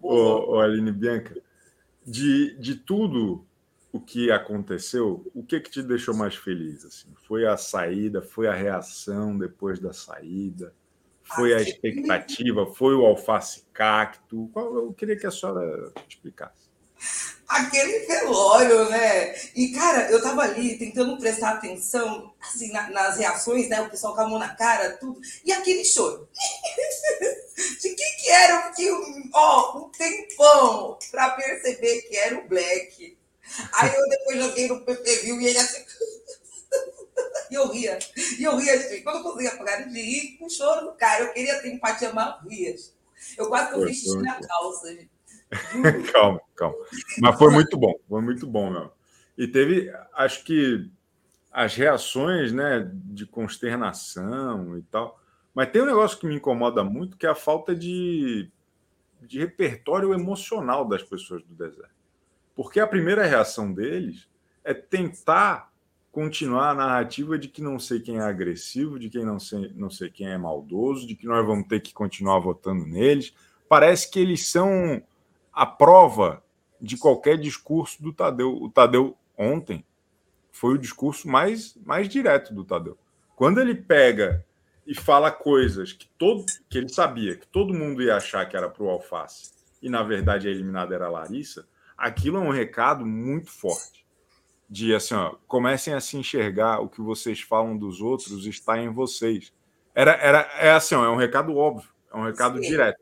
[0.00, 1.42] Ô, ô, Aline Bianca,
[2.04, 3.46] de, de tudo
[3.92, 6.84] o que aconteceu, o que que te deixou mais feliz?
[6.84, 7.14] Assim?
[7.28, 10.74] Foi a saída, foi a reação depois da saída,
[11.22, 14.50] foi a expectativa, foi o alface cacto?
[14.54, 16.64] Eu queria que a senhora explicasse.
[17.46, 19.34] Aquele velório, né?
[19.54, 23.80] E, cara, eu tava ali tentando prestar atenção, assim, na, nas reações, né?
[23.82, 25.20] O pessoal com a mão na cara, tudo.
[25.44, 26.28] E aquele choro.
[27.80, 28.90] De que que era que,
[29.32, 33.16] ó, um tempão pra perceber que era o Black.
[33.72, 35.84] Aí eu depois joguei no PPV e ele assim...
[37.50, 37.98] E eu ria.
[38.38, 39.02] E eu ria assim.
[39.02, 41.24] Quando eu conseguia parar de rir, com choro no cara.
[41.24, 42.74] Eu queria ter empatia, mas eu ria.
[43.38, 45.10] Eu quase que eu fiz xixi na calça, gente.
[46.12, 46.76] calma, calma.
[47.20, 48.92] Mas foi muito bom, foi muito bom, meu.
[49.36, 50.90] E teve, acho que
[51.52, 55.20] as reações, né, de consternação e tal.
[55.54, 58.50] Mas tem um negócio que me incomoda muito, que é a falta de,
[59.22, 61.94] de repertório emocional das pessoas do deserto.
[62.56, 64.28] Porque a primeira reação deles
[64.64, 65.72] é tentar
[66.10, 69.90] continuar a narrativa de que não sei quem é agressivo, de quem não sei, não
[69.90, 73.34] sei quem é maldoso, de que nós vamos ter que continuar votando neles.
[73.68, 75.02] Parece que eles são
[75.52, 76.42] a prova
[76.80, 78.54] de qualquer discurso do Tadeu.
[78.54, 79.84] O Tadeu ontem
[80.52, 82.96] foi o discurso mais, mais direto do Tadeu.
[83.34, 84.44] Quando ele pega
[84.86, 88.68] e fala coisas que todo que ele sabia que todo mundo ia achar que era
[88.68, 91.66] para o Alface e na verdade a eliminada era a Larissa,
[91.96, 94.04] aquilo é um recado muito forte
[94.68, 98.88] de assim, ó, comecem a se enxergar o que vocês falam dos outros está em
[98.88, 99.52] vocês.
[99.94, 102.68] Era, era é assim, ó, é um recado óbvio, é um recado Sim.
[102.68, 103.00] direto,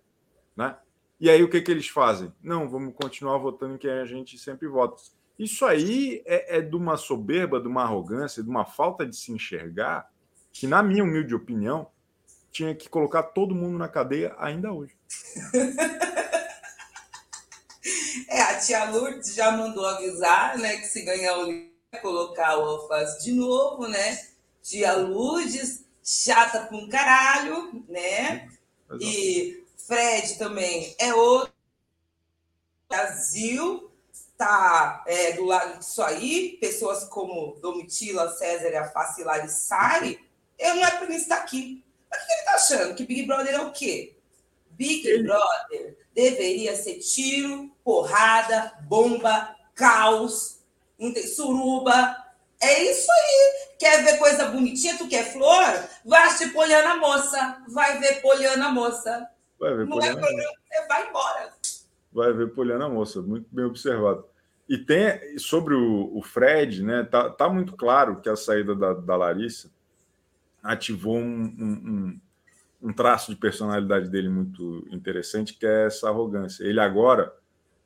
[0.56, 0.76] né?
[1.20, 2.32] E aí o que, que eles fazem?
[2.42, 5.00] Não, vamos continuar votando em quem a gente sempre vota.
[5.38, 9.32] Isso aí é, é de uma soberba, de uma arrogância, de uma falta de se
[9.32, 10.10] enxergar,
[10.52, 11.88] que, na minha humilde opinião,
[12.50, 14.94] tinha que colocar todo mundo na cadeia ainda hoje.
[18.28, 22.62] É, a tia Lourdes já mandou avisar, né, que se ganhar o livro, colocar o
[22.62, 24.18] alface de novo, né?
[24.62, 28.48] Tia Lourdes, chata pra um caralho, né?
[28.88, 29.04] Exato.
[29.04, 31.52] E Fred também é outro.
[32.88, 36.56] Brasil está é, do lado disso aí.
[36.60, 40.20] Pessoas como Domitila, César e a Sari,
[40.62, 41.84] eu não é para mim estar aqui.
[42.10, 42.94] Mas o que ele está achando?
[42.94, 44.16] Que Big Brother é o quê?
[44.70, 45.22] Big.
[45.22, 50.60] Brother deveria ser tiro, porrada, bomba, caos,
[51.34, 52.16] suruba.
[52.60, 53.76] É isso aí.
[53.78, 54.96] Quer ver coisa bonitinha?
[54.96, 55.88] Tu quer flor?
[56.04, 57.62] Vai assistir Poliana Moça.
[57.68, 59.28] Vai ver Poliana Moça.
[59.58, 61.52] Vai ver não é programa, você vai embora.
[62.12, 64.24] Vai ver Poliana Moça, muito bem observado.
[64.68, 67.04] E tem sobre o, o Fred, né?
[67.04, 69.70] Tá, tá, muito claro que a saída da, da Larissa
[70.62, 72.20] ativou um, um,
[72.82, 76.64] um, traço de personalidade dele muito interessante, que é essa arrogância.
[76.64, 77.34] Ele agora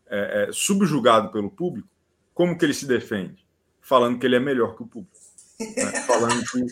[0.07, 1.89] é, é subjugado pelo público,
[2.35, 3.47] como que ele se defende?
[3.81, 5.17] Falando que ele é melhor que o público.
[5.59, 5.93] Né?
[6.07, 6.67] Falando que.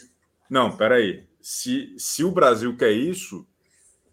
[0.51, 1.27] Não, peraí.
[1.41, 3.47] Se, se o Brasil quer isso,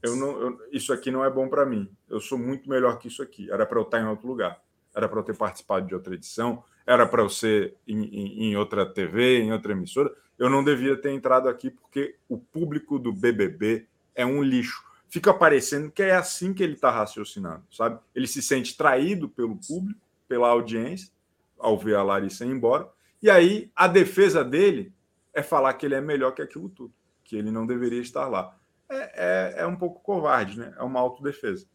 [0.02, 1.90] eu não, eu, isso aqui não é bom para mim.
[2.10, 3.52] Eu sou muito melhor que isso aqui.
[3.52, 4.62] Era para eu estar em outro lugar.
[4.96, 6.64] Era para eu ter participado de outra edição.
[6.86, 10.14] Era para eu ser em, em, em, outra TV, em outra emissora.
[10.38, 14.84] Eu não devia ter entrado aqui porque o público do BBB é um lixo.
[15.08, 18.00] Fica parecendo que é assim que ele está raciocinando, sabe?
[18.16, 21.12] Ele se sente traído pelo público, pela audiência,
[21.60, 22.88] ao ver a Larissa ir embora.
[23.22, 24.94] E aí a defesa dele
[25.34, 28.58] é falar que ele é melhor que aquilo tudo, que ele não deveria estar lá
[28.92, 30.74] é, é, é um pouco covarde, né?
[30.78, 31.66] É uma autodefesa.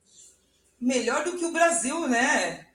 [0.79, 2.66] Melhor do que o Brasil, né?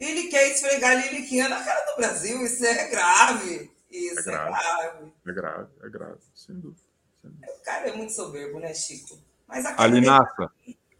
[0.00, 3.70] Ele quer esfregar a Liliquinha na cara do Brasil, isso é grave.
[3.90, 4.52] Isso é grave.
[4.52, 6.80] É grave, é grave, é grave sem, dúvida,
[7.20, 7.52] sem dúvida.
[7.60, 9.18] O cara é muito soberbo, né, Chico?
[9.48, 10.50] Mas Alinassa,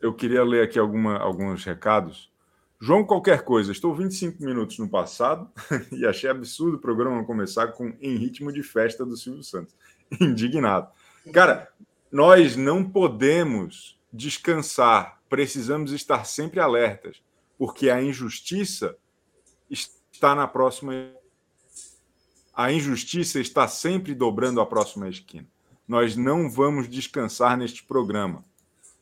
[0.00, 2.32] eu queria ler aqui alguma, alguns recados.
[2.80, 5.50] João, qualquer coisa, estou 25 minutos no passado
[5.92, 9.74] e achei absurdo o programa começar com Em Ritmo de Festa do Silvio Santos.
[10.20, 10.88] Indignado.
[11.32, 11.68] Cara,
[12.10, 17.20] nós não podemos descansar, precisamos estar sempre alertas,
[17.58, 18.96] porque a injustiça
[19.68, 20.92] está na próxima.
[22.54, 25.46] A injustiça está sempre dobrando a próxima esquina.
[25.86, 28.44] Nós não vamos descansar neste programa.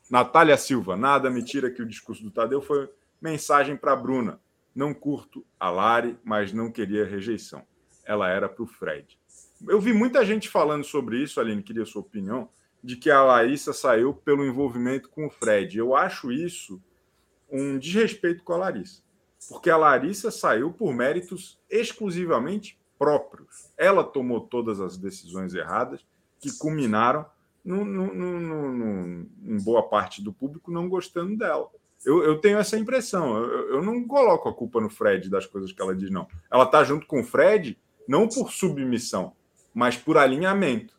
[0.09, 2.89] Natália Silva, nada me tira que o discurso do Tadeu foi
[3.21, 4.41] mensagem para Bruna.
[4.75, 7.63] Não curto a Lari, mas não queria rejeição.
[8.05, 9.19] Ela era para o Fred.
[9.67, 12.49] Eu vi muita gente falando sobre isso, Aline, queria sua opinião
[12.85, 15.77] de que a Larissa saiu pelo envolvimento com o Fred.
[15.77, 16.81] Eu acho isso
[17.51, 19.03] um desrespeito com a Larissa,
[19.49, 23.71] porque a Larissa saiu por méritos exclusivamente próprios.
[23.77, 26.05] Ela tomou todas as decisões erradas
[26.41, 27.27] que culminaram
[27.65, 31.69] em boa parte do público não gostando dela.
[32.05, 33.37] Eu, eu tenho essa impressão.
[33.37, 36.29] Eu, eu, não coloco a culpa no Fred das coisas que ela diz, não.
[36.51, 39.33] Ela está junto com o Fred, não por submissão,
[39.75, 40.95] mas por alinhamento.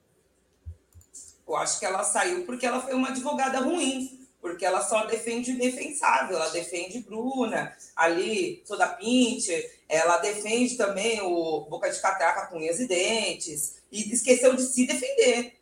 [1.48, 4.17] Eu acho que ela saiu porque ela foi uma advogada ruim
[4.48, 9.54] porque ela só defende o indefensável, ela defende Bruna, ali, toda Pinte,
[9.90, 14.88] ela defende também o Boca de Catraca com unhas e dentes, e esqueceu de se
[14.88, 15.60] defender.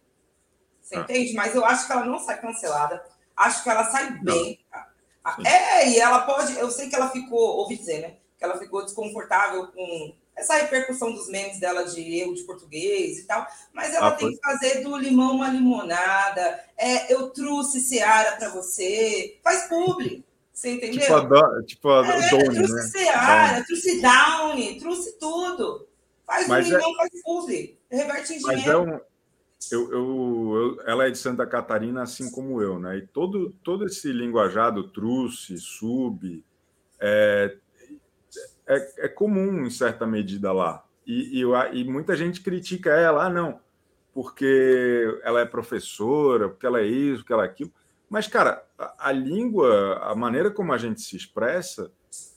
[0.82, 1.00] Você ah.
[1.00, 1.34] entende?
[1.34, 3.04] Mas eu acho que ela não sai cancelada,
[3.36, 4.60] acho que ela sai bem.
[5.36, 5.48] Sim.
[5.48, 8.18] É, e ela pode, eu sei que ela ficou, ouvi dizer, né?
[8.38, 13.24] Que ela ficou desconfortável com essa repercussão dos memes dela de erro de português e
[13.24, 16.60] tal, mas ela ah, tem que fazer do limão uma limonada.
[16.78, 20.24] É, eu trouxe Seara para você, faz publi.
[20.54, 21.02] Você entendeu?
[21.02, 22.82] Tipo a, tipo a é, Downy, trouxe né?
[22.84, 25.88] Seara, trouxe Downy, trouxe tudo.
[26.26, 26.96] Faz mas um limão, é...
[26.96, 27.80] faz publi.
[27.90, 28.62] Reverte em dinheiro.
[28.62, 29.00] Mas é um...
[29.72, 32.98] Eu, eu, eu, ela é de Santa Catarina, assim como eu, né?
[32.98, 36.44] E todo, todo esse linguajado, truce, sub,
[37.00, 37.58] é,
[38.68, 40.84] é, é comum em certa medida lá.
[41.06, 43.60] E, e, e, muita gente critica ela, ah, não,
[44.14, 47.72] porque ela é professora, porque ela é isso, porque ela é aquilo.
[48.10, 51.92] Mas, cara, a, a língua, a maneira como a gente se expressa,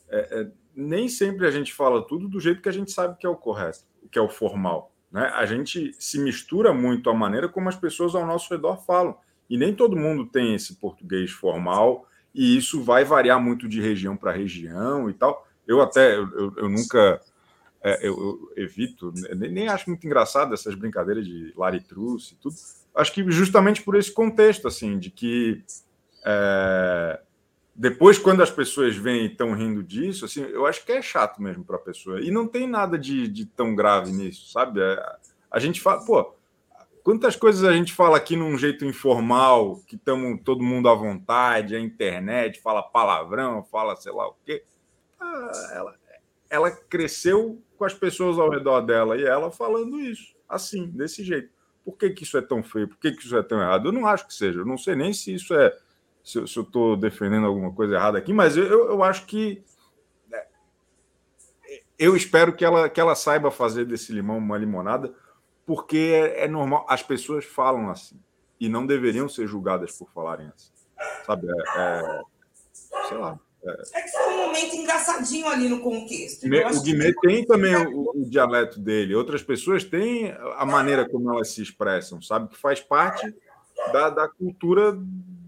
[0.08, 3.26] é, é, nem sempre a gente fala tudo do jeito que a gente sabe que
[3.26, 4.92] é o correto, que é o formal.
[5.10, 5.30] Né?
[5.34, 9.16] A gente se mistura muito a maneira como as pessoas ao nosso redor falam.
[9.48, 14.16] E nem todo mundo tem esse português formal, e isso vai variar muito de região
[14.16, 15.47] para região e tal.
[15.68, 17.20] Eu até, eu, eu nunca,
[17.83, 22.57] é, eu, eu, evito, nem, nem, acho muito engraçado essas brincadeiras de Laritrus e tudo.
[22.94, 25.62] Acho que justamente por esse contexto, assim, de que
[26.24, 27.20] é,
[27.76, 31.40] depois, quando as pessoas vêm e estão rindo disso, assim, eu acho que é chato
[31.42, 32.18] mesmo para a pessoa.
[32.18, 34.81] E não tem nada de, de tão grave nisso, sabe?
[34.81, 35.16] É,
[35.50, 36.35] a gente fala, pô,
[37.04, 41.76] quantas coisas a gente fala aqui num jeito informal, que estamos todo mundo à vontade,
[41.76, 44.64] a internet fala palavrão, fala sei lá o quê
[45.20, 45.94] ela,
[46.50, 51.50] ela cresceu com as pessoas ao redor dela e ela falando isso, assim, desse jeito.
[51.85, 52.88] Por que, que isso é tão feio?
[52.88, 53.88] Por que, que isso é tão errado?
[53.88, 54.61] Eu não acho que seja.
[54.61, 55.74] Eu não sei nem se isso é.
[56.22, 59.62] Se, se eu estou defendendo alguma coisa errada aqui, mas eu, eu acho que.
[60.31, 60.46] É,
[61.98, 65.14] eu espero que ela, que ela saiba fazer desse limão uma limonada,
[65.64, 66.85] porque é, é normal.
[66.88, 68.20] As pessoas falam assim
[68.61, 70.72] e não deveriam ser julgadas por falarem assim.
[71.24, 71.46] Sabe?
[71.48, 72.22] É, é,
[73.09, 73.38] sei lá.
[73.64, 76.46] É que foi um momento engraçadinho ali no contexto.
[76.46, 77.20] o Guimê que...
[77.20, 79.14] tem também o, o, dialeto dele.
[79.14, 82.48] Outras pessoas têm a maneira como elas se expressam, sabe?
[82.48, 83.34] Que faz parte
[83.92, 84.96] da, da cultura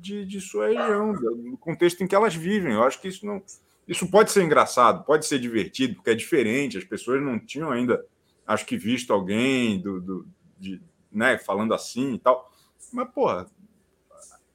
[0.01, 2.75] de, de sua região, do contexto em que elas vivem.
[2.75, 3.43] Eu acho que isso não.
[3.87, 6.79] Isso pode ser engraçado, pode ser divertido, porque é diferente.
[6.79, 8.05] As pessoas não tinham ainda,
[8.47, 12.53] acho que, visto alguém do, do de, né, falando assim e tal.
[12.93, 13.47] Mas, porra,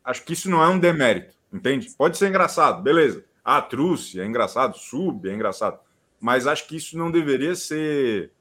[0.03, 1.89] acho que isso não é um demérito, entende?
[1.97, 3.25] Pode ser engraçado, beleza.
[3.45, 5.79] Ah, truce, é engraçado, sub, é engraçado.
[6.19, 8.31] Mas acho que isso não deveria ser.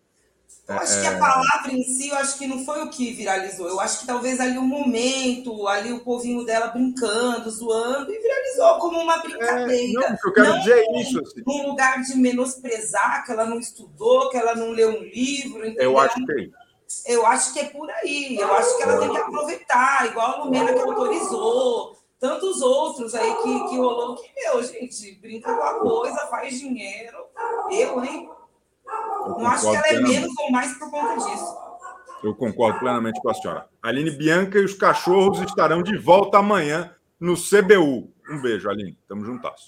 [0.66, 1.00] Eu acho é...
[1.02, 3.68] que a palavra em si, eu acho que não foi o que viralizou.
[3.68, 8.78] Eu acho que talvez ali o momento, ali o povinho dela brincando, zoando, e viralizou
[8.78, 9.74] como uma brincadeira.
[9.74, 11.20] É, não, o que eu quero não dizer é isso.
[11.20, 11.42] Assim.
[11.46, 15.58] Num lugar de menosprezar, que ela não estudou, que ela não leu um livro.
[15.66, 15.82] Entendeu?
[15.82, 16.64] Eu acho que é isso.
[17.06, 18.36] Eu acho que é por aí.
[18.40, 23.34] Eu acho que ela tem que aproveitar, igual a Lumena que autorizou tantos outros aí
[23.42, 27.18] que, que rolou que, meu, gente, brinca com a coisa, faz dinheiro.
[27.70, 28.30] Eu, hein?
[29.26, 31.54] Eu não acho que ela é menos ou mais por conta disso.
[32.22, 33.68] Eu concordo plenamente com a senhora.
[33.82, 38.10] Aline Bianca e os cachorros estarão de volta amanhã no CBU.
[38.30, 38.98] Um beijo, Aline.
[39.06, 39.60] Tamo juntas.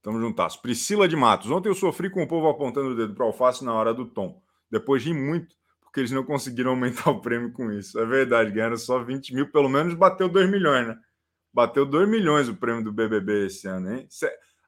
[0.00, 0.56] Tamo juntas.
[0.56, 1.50] Priscila de Matos.
[1.50, 4.40] Ontem eu sofri com o povo apontando o dedo para alface na hora do tom.
[4.70, 5.56] Depois ri muito
[5.88, 7.98] porque eles não conseguiram aumentar o prêmio com isso.
[7.98, 10.96] É verdade, ganharam só 20 mil, pelo menos bateu 2 milhões, né?
[11.52, 14.08] Bateu 2 milhões o prêmio do BBB esse ano, hein?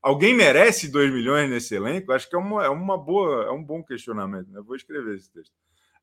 [0.03, 2.13] Alguém merece 2 milhões nesse elenco?
[2.13, 4.61] Acho que é uma, é uma boa, é um bom questionamento, né?
[4.65, 5.53] Vou escrever esse texto.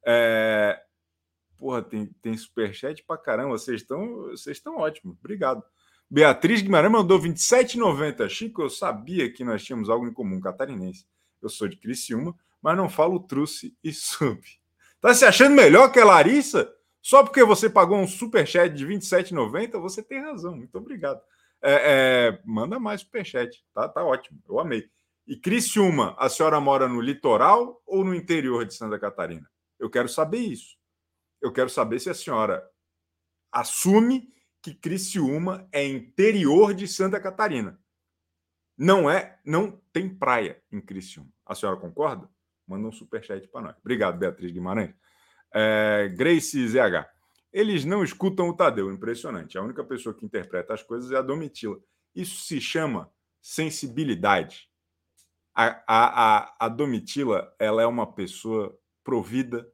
[0.05, 0.79] É...
[1.57, 3.57] Porra, tem, tem superchat pra caramba.
[3.57, 5.17] Vocês estão vocês estão ótimos.
[5.17, 5.63] Obrigado.
[6.09, 8.29] Beatriz Guimarães mandou 27,90.
[8.29, 11.07] Chico, eu sabia que nós tínhamos algo em comum, catarinense.
[11.41, 14.39] Eu sou de Criciúma, mas não falo truce e sub.
[14.99, 16.73] Tá se achando melhor que a Larissa?
[17.01, 19.79] Só porque você pagou um superchat de R$ 27,90?
[19.79, 20.55] Você tem razão.
[20.55, 21.21] Muito obrigado.
[21.61, 23.63] É, é, manda mais superchat.
[23.73, 24.39] Tá, tá ótimo.
[24.47, 24.89] Eu amei.
[25.25, 29.47] E Criciúma, a senhora mora no litoral ou no interior de Santa Catarina?
[29.79, 30.77] Eu quero saber isso.
[31.41, 32.67] Eu quero saber se a senhora
[33.51, 37.79] assume que Criciúma é interior de Santa Catarina.
[38.77, 41.31] Não é, não tem praia em Criciúma.
[41.45, 42.29] A senhora concorda?
[42.67, 43.75] Manda um superchat para nós.
[43.79, 44.93] Obrigado, Beatriz Guimarães.
[45.53, 47.07] É, Grace ZH.
[47.53, 48.91] eles não escutam o Tadeu.
[48.91, 49.57] Impressionante.
[49.57, 51.79] A única pessoa que interpreta as coisas é a Domitila.
[52.13, 53.09] Isso se chama
[53.41, 54.69] sensibilidade.
[55.55, 59.67] A, a, a, a Domitila ela é uma pessoa provida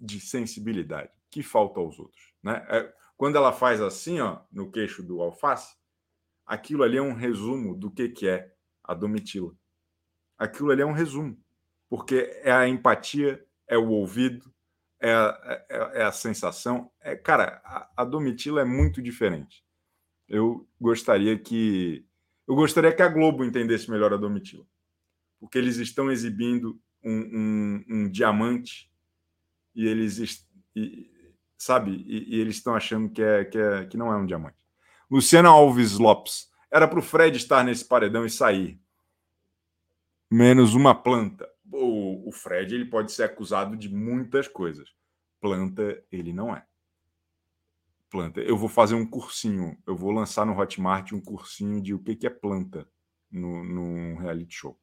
[0.00, 2.32] de sensibilidade, que falta aos outros.
[2.42, 2.64] Né?
[2.68, 5.76] É, quando ela faz assim, ó, no queixo do alface,
[6.46, 8.50] aquilo ali é um resumo do que, que é
[8.82, 9.54] a Domitila.
[10.38, 11.38] Aquilo ali é um resumo,
[11.90, 14.54] porque é a empatia, é o ouvido,
[15.00, 16.88] é a, é, é a sensação.
[17.00, 19.64] É, cara, a, a Domitila é muito diferente.
[20.28, 22.06] Eu gostaria que
[22.46, 24.64] eu gostaria que a Globo entendesse melhor a Domitila,
[25.38, 28.90] porque eles estão exibindo um, um, um diamante
[29.74, 31.10] e eles e,
[31.58, 34.56] sabe e, e, eles estão achando que é, que é que não é um diamante.
[35.10, 38.80] Luciana Alves Lopes era para o Fred estar nesse paredão e sair
[40.30, 41.49] menos uma planta.
[41.72, 44.92] O, o Fred ele pode ser acusado de muitas coisas.
[45.40, 46.66] Planta ele não é.
[48.10, 48.40] Planta.
[48.40, 49.78] Eu vou fazer um cursinho.
[49.86, 52.88] Eu vou lançar no Hotmart um cursinho de o que, que é planta
[53.30, 54.78] no, no reality show.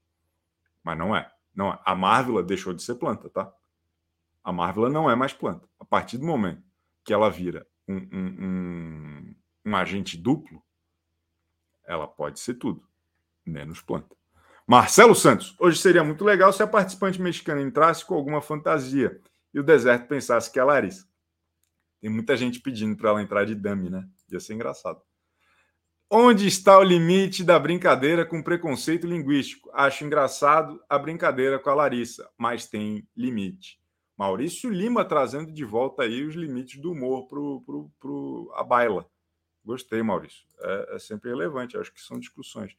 [0.81, 1.29] Mas não é.
[1.53, 1.79] Não é.
[1.85, 3.53] A Marvel deixou de ser planta, tá?
[4.43, 5.67] A Marvel não é mais planta.
[5.77, 6.63] A partir do momento
[7.03, 9.35] que ela vira um, um, um,
[9.65, 10.63] um agente duplo,
[11.83, 12.88] ela pode ser tudo,
[13.45, 14.16] menos planta.
[14.70, 19.18] Marcelo Santos, hoje seria muito legal se a participante mexicana entrasse com alguma fantasia
[19.53, 21.07] e o deserto pensasse que é a Larissa.
[22.01, 24.05] Tem muita gente pedindo para ela entrar de dummy, né?
[24.30, 25.01] Ia ser engraçado.
[26.11, 29.72] Onde está o limite da brincadeira com preconceito linguístico?
[29.74, 33.80] Acho engraçado a brincadeira com a Larissa, mas tem limite.
[34.18, 39.09] Maurício Lima trazendo de volta aí os limites do humor para pro, pro, a baila.
[39.63, 40.45] Gostei, Maurício.
[40.59, 42.76] É, é sempre relevante, acho que são discussões.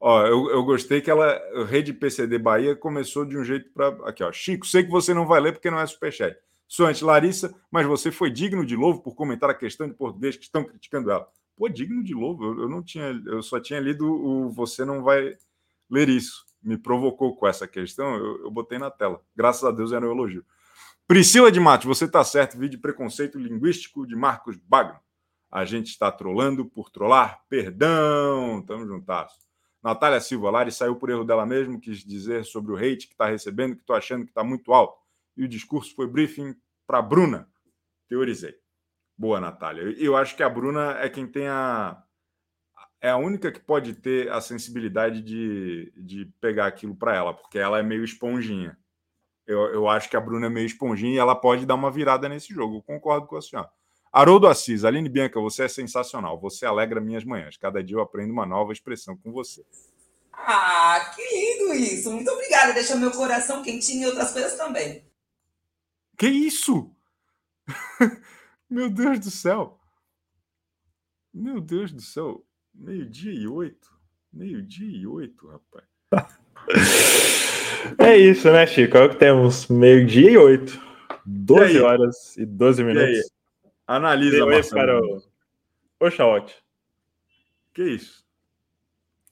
[0.00, 3.88] Ó, eu, eu gostei que ela, Rede PCD Bahia, começou de um jeito para.
[4.08, 4.30] Aqui, ó.
[4.32, 6.36] Chico, sei que você não vai ler porque não é superchat.
[6.68, 10.36] Sou antes Larissa, mas você foi digno de louvo por comentar a questão de português
[10.36, 11.26] que estão criticando ela.
[11.56, 12.44] Pô, digno de louvo.
[12.44, 15.36] Eu, eu não tinha, eu só tinha lido o Você não vai
[15.90, 16.46] ler isso.
[16.62, 19.20] Me provocou com essa questão, eu, eu botei na tela.
[19.34, 20.44] Graças a Deus era um elogio.
[21.06, 22.58] Priscila de Matos, você está certo.
[22.58, 25.00] Vídeo preconceito linguístico de Marcos Bagno.
[25.50, 27.42] A gente está trolando por trollar.
[27.48, 28.62] Perdão.
[28.66, 29.47] Tamo juntasso.
[29.88, 33.26] Natália Silva Lari saiu por erro dela mesmo, quis dizer sobre o hate que está
[33.26, 34.98] recebendo, que estou achando que está muito alto.
[35.34, 36.54] E o discurso foi briefing
[36.86, 37.48] para Bruna.
[38.06, 38.54] Teorizei.
[39.16, 39.82] Boa, Natália.
[39.98, 42.02] Eu acho que a Bruna é quem tem a.
[43.00, 47.58] É a única que pode ter a sensibilidade de, de pegar aquilo para ela, porque
[47.58, 48.76] ela é meio esponjinha.
[49.46, 52.28] Eu, eu acho que a Bruna é meio esponjinha e ela pode dar uma virada
[52.28, 52.76] nesse jogo.
[52.76, 53.70] Eu concordo com a senhora.
[54.12, 56.38] Haroldo Assis, Aline Bianca, você é sensacional.
[56.40, 57.56] Você alegra minhas manhãs.
[57.56, 59.64] Cada dia eu aprendo uma nova expressão com você.
[60.32, 62.10] Ah, que lindo isso.
[62.10, 62.72] Muito obrigada.
[62.72, 65.04] Deixa meu coração quentinho e outras coisas também.
[66.16, 66.90] Que isso?
[68.68, 69.78] meu Deus do céu.
[71.32, 72.44] Meu Deus do céu.
[72.74, 73.88] Meio-dia e oito.
[74.32, 75.86] Meio-dia e oito, rapaz.
[77.96, 78.96] É isso, né, Chico?
[78.96, 79.68] É o que temos.
[79.68, 80.80] Meio-dia e oito.
[81.24, 83.30] 12 e horas e 12 minutos.
[83.88, 84.82] Analisa, Marcelo.
[84.82, 86.54] para o Oxaote.
[87.72, 88.22] Que isso?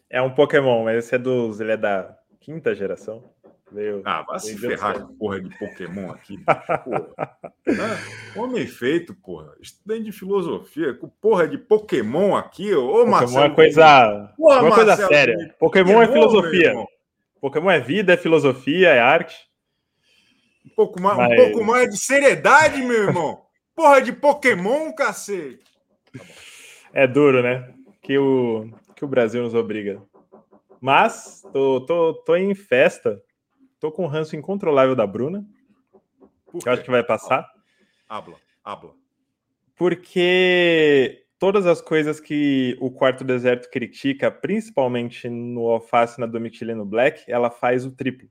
[0.09, 1.61] É um Pokémon, mas esse é dos.
[1.61, 3.31] Ele é da quinta geração.
[3.71, 6.39] Veio, ah, vai se ferrar com porra de Pokémon aqui.
[6.85, 7.37] Porra.
[7.43, 9.53] ah, homem feito, porra.
[9.61, 12.73] Estudante de filosofia, com porra de Pokémon aqui.
[12.73, 13.45] Ô, Pokémon Marcelo.
[13.45, 15.35] é coisa, porra, uma coisa séria.
[15.59, 16.87] Pokémon, Pokémon é filosofia.
[17.41, 19.37] Pokémon é vida, é filosofia, é arte.
[20.65, 21.33] Um pouco mais, mas...
[21.33, 23.46] um pouco mais de seriedade, meu irmão.
[23.77, 25.63] Porra de Pokémon, cacete!
[26.95, 27.75] É duro, né?
[28.01, 30.03] Que o, que o Brasil nos obriga.
[30.81, 33.23] Mas tô, tô, tô em festa.
[33.79, 35.47] Tô com o ranço incontrolável da Bruna.
[36.59, 37.47] Que eu acho que vai passar.
[38.09, 38.95] Habla, habla.
[39.75, 46.75] Porque todas as coisas que o Quarto Deserto critica, principalmente no Alface, na Domitila e
[46.75, 48.31] no Black, ela faz o triplo.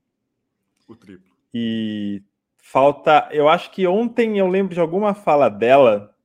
[0.88, 1.36] O triplo.
[1.54, 2.24] E
[2.68, 3.30] Falta.
[3.32, 6.16] Eu acho que ontem eu lembro de alguma fala dela,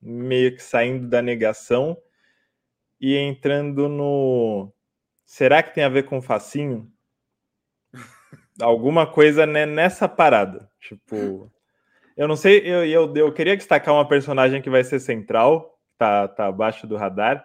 [0.00, 1.96] meio que saindo da negação
[3.00, 4.70] e entrando no.
[5.24, 6.92] Será que tem a ver com facinho?
[8.60, 10.68] Alguma coisa nessa parada.
[10.78, 11.50] Tipo.
[12.14, 16.28] Eu não sei, eu, eu, eu queria destacar uma personagem que vai ser central, tá,
[16.28, 17.42] tá abaixo do radar.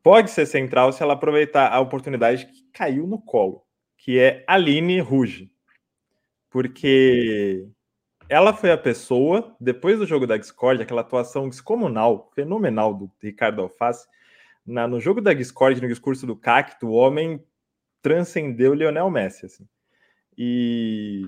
[0.00, 3.64] Pode ser central se ela aproveitar a oportunidade que caiu no colo,
[3.96, 5.51] que é Aline Ruge
[6.52, 7.66] porque
[8.28, 13.62] ela foi a pessoa, depois do jogo da Discord, aquela atuação descomunal, fenomenal do Ricardo
[13.62, 14.06] Alface,
[14.64, 17.42] na, no jogo da Discord, no discurso do Cacto, o homem
[18.02, 19.46] transcendeu Lionel Messi.
[19.46, 19.66] Assim.
[20.36, 21.22] E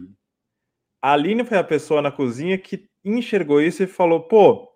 [1.01, 4.70] a Aline foi a pessoa na cozinha que enxergou isso e falou: pô,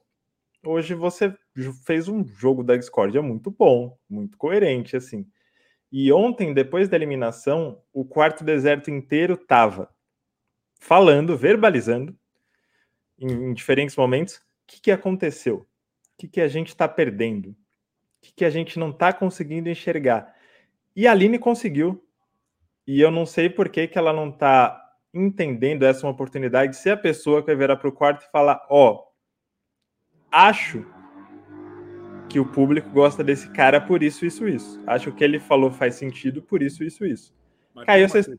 [0.64, 1.36] hoje você
[1.84, 5.26] fez um jogo da discórdia muito bom, muito coerente, assim.
[5.92, 9.88] E ontem, depois da eliminação, o quarto deserto inteiro tava
[10.78, 12.16] falando, verbalizando,
[13.18, 15.66] em, em diferentes momentos, o que, que aconteceu, o
[16.16, 17.56] que, que a gente está perdendo, o
[18.22, 20.34] que, que a gente não está conseguindo enxergar.
[20.94, 22.04] E a Aline conseguiu.
[22.86, 26.78] E eu não sei por que, que ela não está entendendo essa uma oportunidade de
[26.78, 29.12] ser a pessoa que vai virar para o quarto e falar: Ó, oh,
[30.30, 30.84] acho
[32.28, 34.82] que o público gosta desse cara por isso, isso, isso.
[34.86, 37.34] Acho que o que ele falou faz sentido por isso, isso, isso.
[37.74, 38.18] Mas Caiu essa.
[38.18, 38.38] Assim?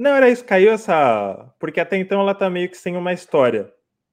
[0.00, 1.52] Não, era isso, caiu essa.
[1.58, 3.70] Porque até então ela tá meio que sem uma história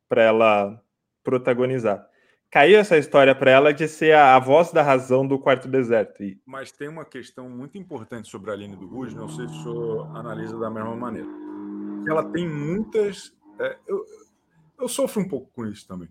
[0.10, 0.84] para ela
[1.24, 2.06] protagonizar.
[2.52, 6.24] Caiu essa história para ela de ser a, a, voz da razão do quarto deserto.
[6.24, 6.40] E...
[6.46, 9.64] Mas tem uma questão muito importante sobre a Aline do Ruge, não sei se o
[9.64, 11.28] senhor analisa da mesma maneira.
[12.08, 13.34] Ela tem muitas.
[13.60, 14.06] É, eu,
[14.80, 16.10] eu sofro um pouco com isso também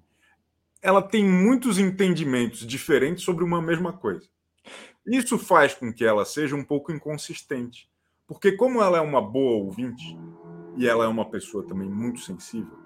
[0.87, 4.29] ela tem muitos entendimentos diferentes sobre uma mesma coisa.
[5.05, 7.91] Isso faz com que ela seja um pouco inconsistente.
[8.27, 10.19] Porque, como ela é uma boa ouvinte,
[10.77, 12.77] e ela é uma pessoa também muito sensível,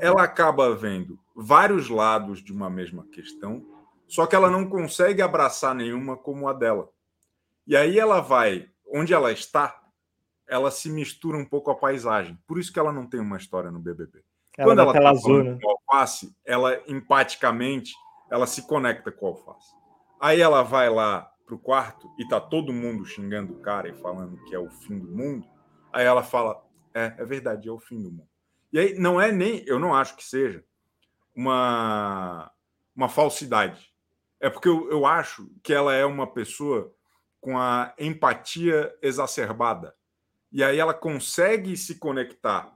[0.00, 3.64] ela acaba vendo vários lados de uma mesma questão,
[4.06, 6.88] só que ela não consegue abraçar nenhuma como a dela.
[7.66, 9.78] E aí ela vai, onde ela está,
[10.48, 12.38] ela se mistura um pouco à paisagem.
[12.46, 14.24] Por isso que ela não tem uma história no BBB.
[14.56, 17.92] Ela Quando ela está com alface, ela empaticamente
[18.30, 19.72] ela se conecta com o alface.
[20.20, 24.36] Aí ela vai lá pro quarto e tá todo mundo xingando o cara e falando
[24.44, 25.48] que é o fim do mundo.
[25.90, 26.62] Aí ela fala:
[26.94, 28.28] "É, é verdade, é o fim do mundo".
[28.70, 30.62] E aí não é nem, eu não acho que seja
[31.34, 32.52] uma
[32.94, 33.92] uma falsidade.
[34.38, 36.92] É porque eu, eu acho que ela é uma pessoa
[37.40, 39.94] com a empatia exacerbada.
[40.52, 42.74] E aí ela consegue se conectar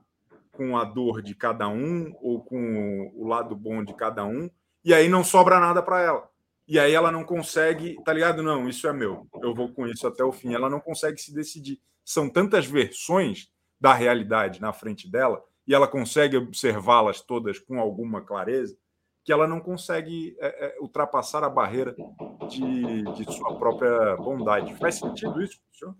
[0.51, 4.49] com a dor de cada um ou com o lado bom de cada um,
[4.85, 6.29] e aí não sobra nada para ela.
[6.67, 8.41] E aí ela não consegue, tá ligado?
[8.41, 10.53] Não, isso é meu, eu vou com isso até o fim.
[10.53, 11.79] Ela não consegue se decidir.
[12.05, 18.21] São tantas versões da realidade na frente dela, e ela consegue observá-las todas com alguma
[18.21, 18.77] clareza,
[19.25, 21.95] que ela não consegue é, é, ultrapassar a barreira
[22.49, 24.75] de, de sua própria bondade.
[24.75, 25.95] Faz sentido isso, senhor?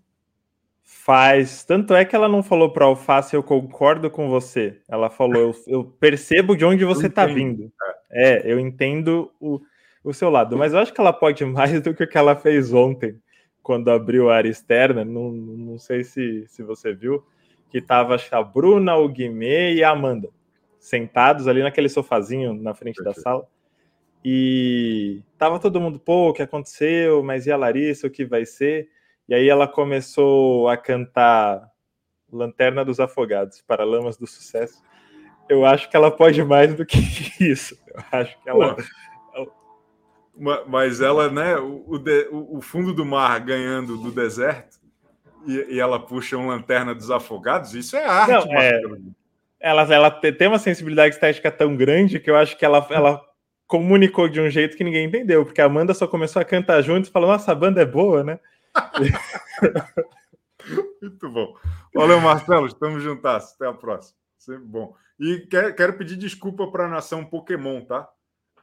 [0.82, 1.64] Faz.
[1.64, 4.82] Tanto é que ela não falou para Alface, eu concordo com você.
[4.86, 7.72] Ela falou, eu, eu percebo de onde você está vindo.
[8.10, 9.60] É, eu entendo o,
[10.04, 10.56] o seu lado.
[10.56, 13.18] Mas eu acho que ela pode mais do que o que ela fez ontem,
[13.62, 15.04] quando abriu a área externa.
[15.04, 17.24] Não, não sei se, se você viu,
[17.70, 20.28] que estava a Bruna, o Guimê e a Amanda
[20.84, 23.16] sentados ali naquele sofazinho na frente Perfeito.
[23.16, 23.48] da sala.
[24.22, 27.22] E tava todo mundo, pô, o que aconteceu?
[27.22, 28.88] Mas e a Larissa, o que vai ser?
[29.26, 31.70] E aí ela começou a cantar
[32.30, 34.82] Lanterna dos Afogados, para Lamas do Sucesso.
[35.48, 36.98] Eu acho que ela pode mais do que
[37.40, 37.78] isso.
[37.86, 38.76] Eu acho que ela.
[40.66, 41.56] Mas ela, né?
[41.56, 44.78] O, o, fundo do mar ganhando do deserto
[45.46, 48.30] e, e, ela puxa um Lanterna dos Afogados, isso é arte.
[48.30, 48.80] Não, é...
[49.60, 53.22] Ela, ela tem uma sensibilidade estética tão grande que eu acho que ela, ela
[53.66, 57.08] comunicou de um jeito que ninguém entendeu, porque a Amanda só começou a cantar junto
[57.08, 58.38] e falou: Nossa, a banda é boa, né?
[61.00, 61.54] Muito bom.
[61.94, 62.66] Valeu, Marcelo.
[62.66, 63.54] Estamos juntas.
[63.54, 64.18] Até a próxima.
[64.38, 64.94] Sempre bom.
[65.18, 68.08] E quero, quero pedir desculpa para a nação Pokémon, tá?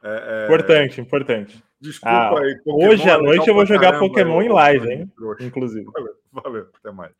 [0.02, 0.44] É, é...
[0.46, 1.64] Importante, importante.
[1.80, 2.56] Desculpa ah, aí.
[2.58, 5.12] Pokémon, hoje à noite eu vou jogar caramba, Pokémon em live, hein?
[5.40, 5.84] Inclusive.
[5.84, 6.68] Valeu, valeu.
[6.74, 7.14] Até mais.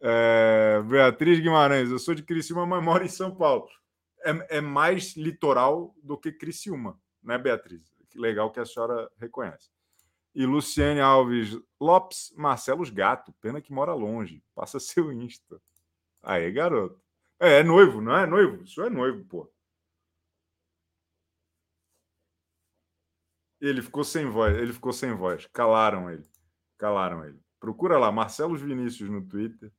[0.00, 3.66] É, Beatriz Guimarães, eu sou de Criciúma, mas moro em São Paulo.
[4.24, 7.82] É, é mais litoral do que Criciúma, né, Beatriz?
[8.10, 9.70] Que legal que a senhora reconhece.
[10.34, 14.42] E Luciane Alves Lopes, Marcelos Gato, pena que mora longe.
[14.54, 15.60] Passa seu Insta.
[16.22, 17.00] Aí, garoto.
[17.40, 18.62] É, é noivo, não é noivo?
[18.62, 19.50] Isso é noivo, pô.
[23.60, 25.46] Ele ficou sem voz, ele ficou sem voz.
[25.52, 26.24] Calaram ele.
[26.78, 27.40] Calaram ele.
[27.58, 29.72] Procura lá, Marcelos Vinícius no Twitter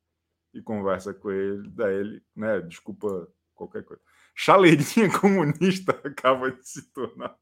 [0.54, 2.60] e conversa com ele, dá ele, né?
[2.62, 4.02] Desculpa qualquer coisa.
[4.36, 7.38] Chaleirinha comunista acaba de se tornar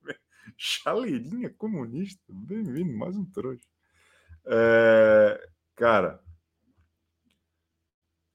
[0.55, 2.23] Chaleirinha comunista.
[2.29, 3.67] Bem-vindo, mais um trouxa.
[4.45, 6.21] É, cara,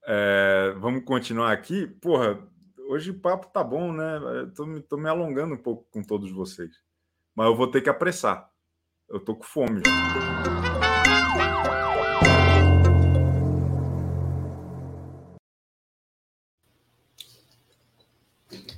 [0.05, 1.87] é, vamos continuar aqui.
[1.87, 2.47] Porra,
[2.87, 4.19] hoje o papo tá bom, né?
[4.55, 6.71] Tô, tô me alongando um pouco com todos vocês.
[7.35, 8.47] Mas eu vou ter que apressar.
[9.09, 9.81] Eu tô com fome.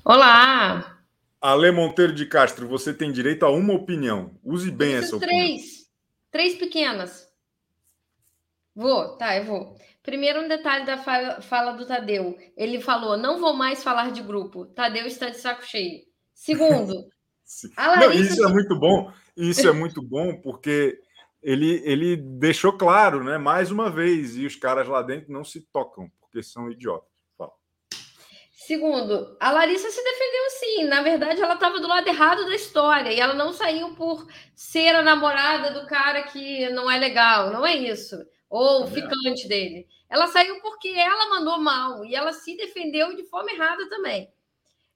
[0.05, 1.01] Olá!
[1.41, 4.39] Ale Monteiro de Castro, você tem direito a uma opinião.
[4.43, 5.37] Use bem essa opinião.
[5.37, 5.91] Três.
[6.31, 7.27] Três pequenas.
[8.73, 9.75] Vou, tá, eu vou.
[10.01, 12.37] Primeiro, um detalhe da fala, fala do Tadeu.
[12.55, 14.65] Ele falou: não vou mais falar de grupo.
[14.67, 16.03] Tadeu está de saco cheio.
[16.33, 17.07] Segundo,
[17.77, 19.11] Não, isso é muito bom.
[19.37, 20.99] Isso é muito bom porque
[21.41, 23.37] ele, ele deixou claro, né?
[23.37, 27.07] Mais uma vez, e os caras lá dentro não se tocam porque são idiotas.
[27.37, 27.51] Fala.
[28.51, 30.83] Segundo, a Larissa se defendeu sim.
[30.85, 34.25] Na verdade, ela estava do lado errado da história e ela não saiu por
[34.55, 37.51] ser a namorada do cara que não é legal.
[37.51, 38.15] Não é isso.
[38.49, 39.85] Ou o ficante dele.
[40.09, 44.29] Ela saiu porque ela mandou mal e ela se defendeu de forma errada também.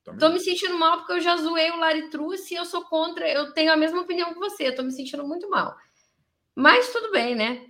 [0.10, 0.20] Também.
[0.20, 3.54] Tô me sentindo mal porque eu já zoei o Laritrus e eu sou contra, eu
[3.54, 5.76] tenho a mesma opinião que você, eu tô me sentindo muito mal.
[6.56, 7.70] Mas tudo bem, né?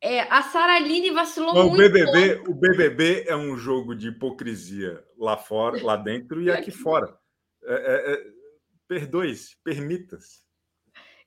[0.00, 1.74] É, a Saraline vacilou Mas muito.
[1.74, 6.70] O BBB, o BBB é um jogo de hipocrisia lá fora, lá dentro e aqui
[6.70, 7.18] fora.
[7.64, 8.38] É, é, é,
[8.86, 10.47] Perdoe-se, permita-se.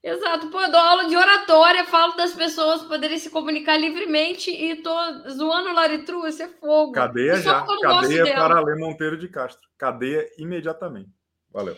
[0.03, 4.75] Exato, pô, eu dou aula de oratória, falo das pessoas poderem se comunicar livremente e
[4.77, 4.91] tô
[5.29, 6.93] zoando o Laritru, isso é fogo.
[6.93, 9.69] Cadeia já, cadeia para Alê Monteiro de Castro.
[9.77, 11.11] Cadeia imediatamente.
[11.51, 11.77] Valeu.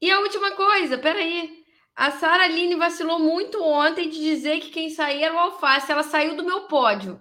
[0.00, 1.58] E a última coisa, peraí.
[1.94, 5.90] A Sara Aline vacilou muito ontem de dizer que quem saía era o Alface.
[5.90, 7.20] Ela saiu do meu pódio.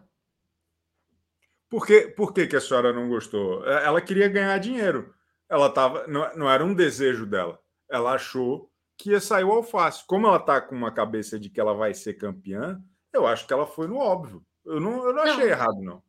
[1.67, 3.67] Por que, por que, que a senhora não gostou?
[3.67, 5.13] É, ela queria ganhar dinheiro.
[5.49, 7.59] Ela tava, não, não era um desejo dela.
[7.89, 10.05] Ela achou que ia sair o alface.
[10.05, 12.81] Como ela está com uma cabeça de que ela vai ser campeã,
[13.13, 14.43] eu acho que ela foi no óbvio.
[14.65, 15.31] Eu não, eu não, não.
[15.31, 16.03] achei errado, não.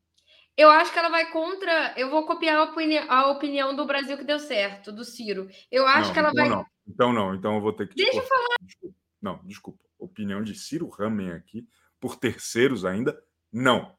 [0.56, 1.94] Eu acho que ela vai contra.
[1.96, 2.98] Eu vou copiar a, opini...
[2.98, 5.48] a opinião do Brasil que deu certo, do Ciro.
[5.70, 6.56] Eu acho não, que ela então vai.
[6.56, 6.66] Não.
[6.88, 7.94] Então não, então eu vou ter que.
[7.94, 8.56] Deixa eu falar.
[8.62, 8.96] Desculpa.
[9.22, 9.84] Não, desculpa.
[9.98, 11.66] Opinião de Ciro Ramen aqui,
[12.00, 13.20] por terceiros ainda,
[13.52, 13.96] não.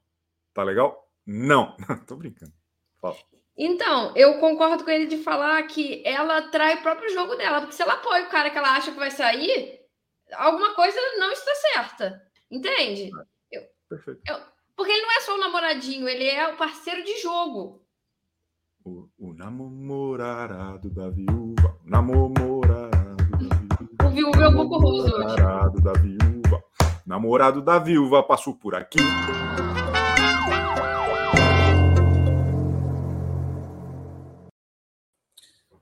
[0.54, 1.10] Tá legal?
[1.26, 1.78] Não.
[2.08, 2.54] Tô brincando.
[3.00, 3.16] Fala.
[3.62, 7.76] Então, eu concordo com ele de falar que ela trai o próprio jogo dela, porque
[7.76, 9.82] se ela apoia o cara que ela acha que vai sair,
[10.32, 12.22] alguma coisa não está certa.
[12.50, 13.12] Entende?
[13.52, 14.22] Eu, Perfeito.
[14.26, 14.38] Eu,
[14.78, 17.84] porque ele não é só o namoradinho, ele é o parceiro de jogo.
[18.86, 24.06] O, o namorado da viúva, o namorado da viúva.
[24.06, 25.36] O viúva é um pouco roso hoje.
[25.36, 26.64] Namorado da viúva,
[27.06, 29.00] namorado da viúva passou por aqui.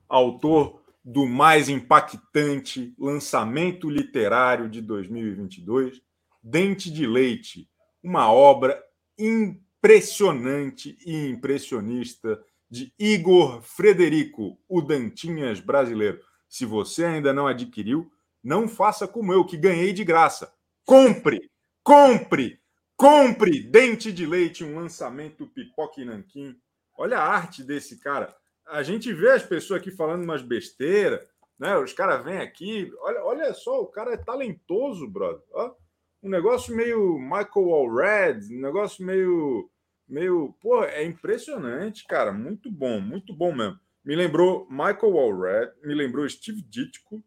[0.08, 6.02] Autor do mais impactante lançamento literário de 2022,
[6.42, 7.68] Dente de Leite,
[8.02, 8.82] uma obra
[9.18, 12.40] impressionante e impressionista
[12.70, 16.20] de Igor Frederico, o Dantinhas brasileiro.
[16.48, 18.10] Se você ainda não adquiriu,
[18.42, 20.52] não faça como eu, que ganhei de graça.
[20.84, 21.50] Compre!
[21.82, 22.60] Compre!
[22.96, 23.62] Compre!
[23.62, 26.54] Dente de Leite, um lançamento pipoque nanquim.
[26.96, 28.34] Olha a arte desse cara
[28.68, 31.26] a gente vê as pessoas aqui falando umas besteiras,
[31.58, 31.76] né?
[31.76, 35.42] Os caras vêm aqui, olha, olha só, o cara é talentoso, brother.
[35.52, 35.74] Ó,
[36.22, 39.70] um negócio meio Michael Allred, um negócio meio,
[40.08, 43.78] meio, pô, é impressionante, cara, muito bom, muito bom mesmo.
[44.04, 47.22] Me lembrou Michael Allred, me lembrou Steve Ditko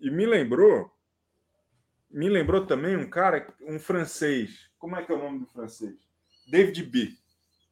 [0.00, 0.90] e me lembrou,
[2.10, 4.70] me lembrou também um cara, um francês.
[4.78, 5.94] Como é que é o nome do francês?
[6.48, 7.12] David B.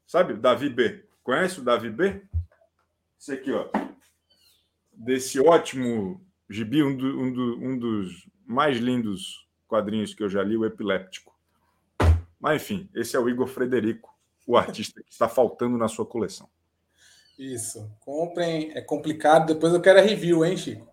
[0.07, 0.35] Sabe?
[0.35, 1.05] Davi B.
[1.23, 2.23] Conhece o Davi B?
[3.21, 3.69] Esse aqui, ó.
[4.91, 10.43] Desse ótimo gibi, um, do, um, do, um dos mais lindos quadrinhos que eu já
[10.43, 11.39] li, o Epiléptico.
[12.41, 14.09] Mas, enfim, esse é o Igor Frederico,
[14.47, 16.49] o artista que está faltando na sua coleção.
[17.39, 17.91] Isso.
[18.01, 18.73] Comprem.
[18.75, 19.53] É complicado.
[19.53, 20.89] Depois eu quero a review, hein, Chico?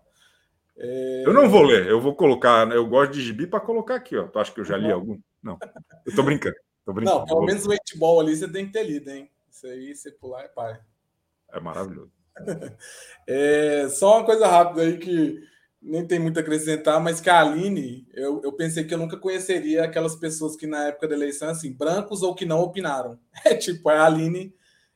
[0.76, 1.24] É...
[1.26, 1.86] Eu não vou ler.
[1.86, 2.70] Eu vou colocar.
[2.70, 4.28] Eu gosto de gibi para colocar aqui, ó.
[4.28, 5.18] Tu acha que eu já li algum?
[5.42, 5.58] Não.
[6.04, 6.56] Eu tô brincando.
[6.84, 7.20] Tô brincando.
[7.20, 9.30] Não, pelo menos o 8 ball ali você tem que ter lido, hein?
[9.50, 10.78] Isso aí, você pular é pai.
[11.52, 12.17] É maravilhoso.
[13.30, 15.38] É, só uma coisa rápida aí que
[15.82, 19.18] nem tem muito a acrescentar, mas que a Aline, eu, eu pensei que eu nunca
[19.18, 23.18] conheceria aquelas pessoas que na época da eleição, assim, brancos ou que não opinaram.
[23.44, 24.54] É tipo, a Aline,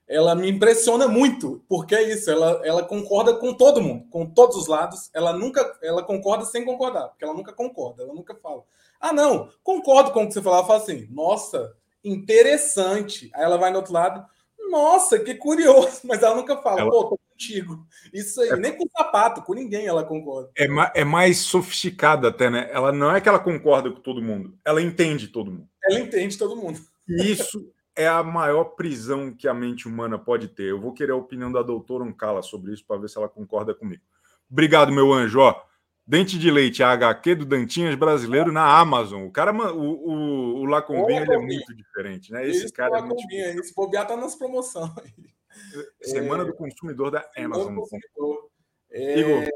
[0.09, 4.57] ela me impressiona muito, porque é isso, ela, ela concorda com todo mundo, com todos
[4.57, 8.63] os lados, ela nunca, ela concorda sem concordar, porque ela nunca concorda, ela nunca fala,
[9.01, 11.75] ah, não, concordo com o que você falava, fala assim, nossa,
[12.05, 13.31] interessante.
[13.35, 14.25] Aí ela vai no outro lado,
[14.71, 16.91] nossa, que curioso, mas ela nunca fala, ela...
[16.91, 17.87] pô, tô contigo.
[18.13, 18.57] Isso aí, é...
[18.57, 20.51] nem com sapato, com ninguém ela concorda.
[20.57, 22.69] É, ma é mais sofisticada até, né?
[22.73, 25.69] Ela não é que ela concorda com todo mundo, ela entende todo mundo.
[25.85, 26.81] Ela entende todo mundo.
[27.09, 30.71] E isso é a maior prisão que a mente humana pode ter.
[30.71, 33.75] Eu vou querer a opinião da doutora Uncala sobre isso para ver se ela concorda
[33.75, 34.03] comigo.
[34.51, 35.41] Obrigado, meu anjo.
[35.41, 35.61] Ó,
[36.07, 39.25] Dente de Leite, a HQ do Dantinhas brasileiro na Amazon.
[39.25, 42.47] O cara, o, o, o Lacombinha, ele é muito diferente, né?
[42.47, 43.25] Esse, Esse cara é muito...
[43.31, 45.13] Esse bobear tá nas promoções.
[46.03, 46.47] Semana é...
[46.47, 47.75] do Consumidor da Amazon.
[47.75, 48.51] Consumidor.
[48.91, 49.19] É...
[49.19, 49.49] Igor.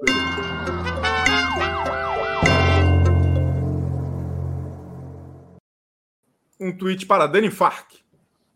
[6.58, 7.92] Um tweet para Dani Fark.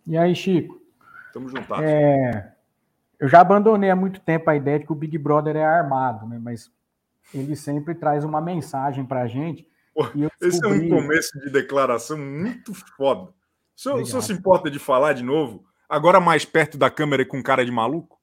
[0.06, 0.80] E aí, Chico?
[1.32, 1.84] Tamo juntados.
[1.84, 2.54] É...
[3.18, 6.26] Eu já abandonei há muito tempo a ideia de que o Big Brother é armado,
[6.26, 6.38] né?
[6.40, 6.72] Mas
[7.34, 9.68] ele sempre traz uma mensagem para a gente.
[10.40, 10.48] Descobri...
[10.48, 13.24] Esse é um começo de declaração muito foda.
[13.24, 13.34] O
[13.76, 15.64] senhor, o senhor se importa de falar de novo?
[15.90, 18.16] Agora mais perto da câmera e com cara de maluco?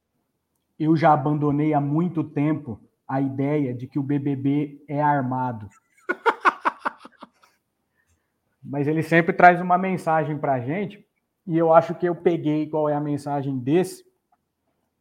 [0.80, 5.68] Eu já abandonei há muito tempo a ideia de que o BBB é armado.
[8.64, 11.06] Mas ele sempre traz uma mensagem para a gente,
[11.46, 14.06] e eu acho que eu peguei qual é a mensagem desse,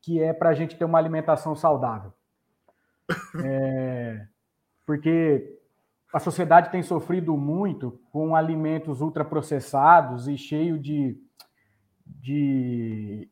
[0.02, 2.12] que é para a gente ter uma alimentação saudável.
[3.44, 4.26] É,
[4.84, 5.60] porque
[6.12, 11.16] a sociedade tem sofrido muito com alimentos ultraprocessados e cheio de,
[12.06, 13.28] de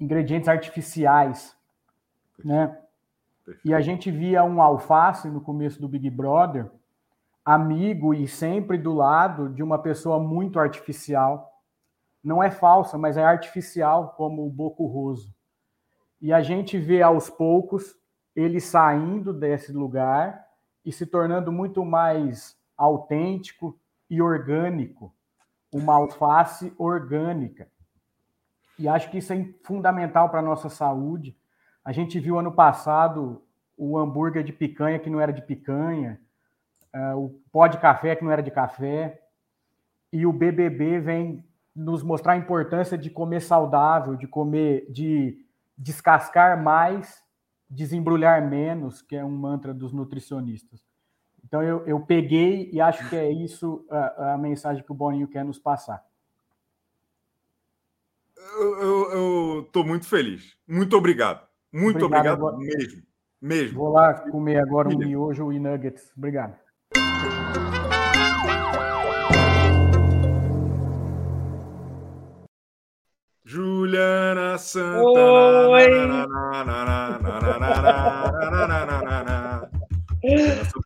[0.00, 1.56] ingredientes artificiais,
[2.42, 2.78] né?
[3.64, 6.70] E a gente via um alface no começo do Big Brother,
[7.44, 11.52] amigo e sempre do lado de uma pessoa muito artificial.
[12.22, 15.34] Não é falsa, mas é artificial, como o Boco Roso.
[16.20, 17.94] E a gente vê aos poucos
[18.34, 20.42] ele saindo desse lugar
[20.84, 25.14] e se tornando muito mais autêntico e orgânico,
[25.70, 27.68] uma alface orgânica.
[28.78, 31.36] E acho que isso é fundamental para a nossa saúde.
[31.84, 33.42] A gente viu ano passado
[33.76, 36.20] o hambúrguer de picanha que não era de picanha,
[36.94, 39.20] uh, o pó de café que não era de café,
[40.12, 41.44] e o BBB vem
[41.74, 45.44] nos mostrar a importância de comer saudável, de comer, de
[45.76, 47.24] descascar mais
[47.68, 50.84] desembrulhar menos, que é um mantra dos nutricionistas.
[51.44, 55.28] Então eu, eu peguei e acho que é isso a, a mensagem que o Boninho
[55.28, 56.02] quer nos passar.
[58.52, 60.56] Eu estou muito feliz.
[60.68, 61.46] Muito obrigado.
[61.72, 63.02] Muito obrigado, obrigado mesmo.
[63.40, 63.78] Mesmo.
[63.78, 66.12] Vou lá comer agora um miojo e nuggets.
[66.16, 66.56] Obrigado.
[73.44, 75.68] Juliana Santana.
[75.68, 75.86] Oi.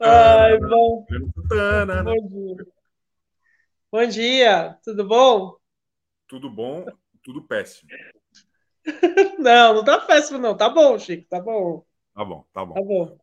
[0.00, 1.06] Ai, bom.
[2.04, 2.66] Bom dia.
[3.90, 5.56] Bom dia, tudo bom?
[6.26, 6.84] Tudo bom,
[7.28, 7.90] tudo péssimo.
[9.38, 10.56] Não, não tá péssimo, não.
[10.56, 11.84] Tá bom, Chico, tá bom.
[12.14, 12.74] Tá bom, tá bom.
[12.74, 13.18] Tá bom.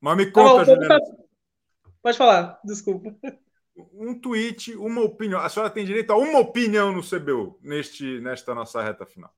[0.00, 1.00] Mas me conta, tá Juliana.
[2.00, 3.12] Pode falar, desculpa
[3.94, 5.40] um tweet, uma opinião.
[5.40, 9.30] A senhora tem direito a uma opinião no CBU neste, nesta nossa reta final.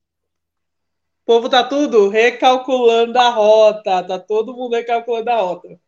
[1.23, 5.81] O povo tá tudo recalculando a rota, tá todo mundo recalculando a rota.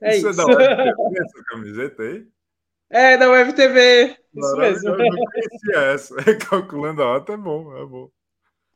[0.00, 0.40] É isso, isso.
[0.40, 0.52] é da
[1.22, 2.26] essa camiseta aí?
[2.88, 4.88] É, da UFTV, isso mesmo.
[4.90, 6.20] Eu não conhecia essa.
[6.20, 8.10] Recalculando a rota é bom, é bom.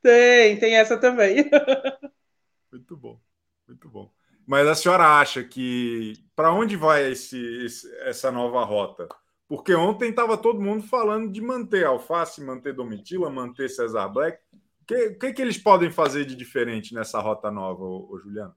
[0.03, 1.51] Tem, tem essa também.
[2.71, 3.21] Muito bom,
[3.69, 4.11] muito bom.
[4.45, 9.09] Mas a senhora acha que para onde vai esse, esse, essa nova rota?
[9.47, 14.39] Porque ontem estava todo mundo falando de manter Alface, manter Domitila, manter Cesar Black.
[14.83, 18.55] O que, que, que, eles podem fazer de diferente nessa rota nova, ô, ô, Juliano?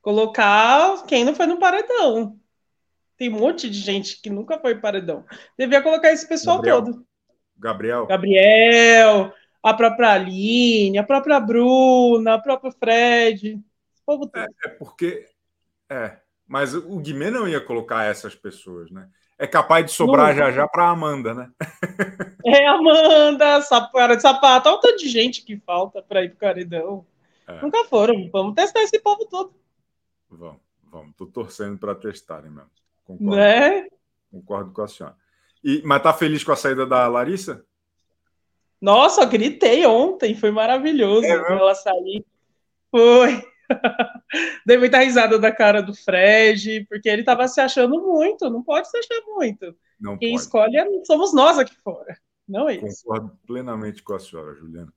[0.00, 2.38] Colocar quem não foi no paredão.
[3.16, 5.24] Tem um monte de gente que nunca foi paredão.
[5.58, 6.82] Devia colocar esse pessoal Gabriel.
[6.82, 7.06] todo.
[7.58, 8.06] Gabriel.
[8.06, 9.32] Gabriel,
[9.62, 13.62] a própria Aline, a própria Bruna, a própria Fred
[14.04, 15.26] povo É, é porque.
[15.88, 19.08] É, mas o Guimê não ia colocar essas pessoas, né?
[19.38, 20.36] É capaz de sobrar não.
[20.36, 21.50] já já para Amanda, né?
[22.44, 26.38] É, Amanda, Sapara de Sapato, olha o tanto de gente que falta para ir pro
[26.38, 27.06] Caridão.
[27.46, 27.62] É.
[27.62, 28.28] Nunca foram.
[28.32, 29.54] Vamos testar esse povo todo.
[30.28, 31.14] Vamos, vamos.
[31.16, 32.68] Tô torcendo para testarem mesmo.
[33.04, 33.36] Concordo.
[33.36, 33.86] Né?
[34.30, 35.16] Concordo com a senhora.
[35.62, 37.64] E, mas tá feliz com a saída da Larissa?
[38.80, 42.24] Nossa, eu gritei ontem, foi maravilhoso é, ela sair.
[42.90, 43.42] Foi.
[44.66, 48.90] Dei muita risada da cara do Fred, porque ele estava se achando muito, não pode
[48.90, 49.74] se achar muito.
[50.00, 50.42] Não Quem pode.
[50.42, 53.04] escolhe é, somos nós aqui fora, não é isso.
[53.04, 54.92] Concordo plenamente com a senhora, Juliana.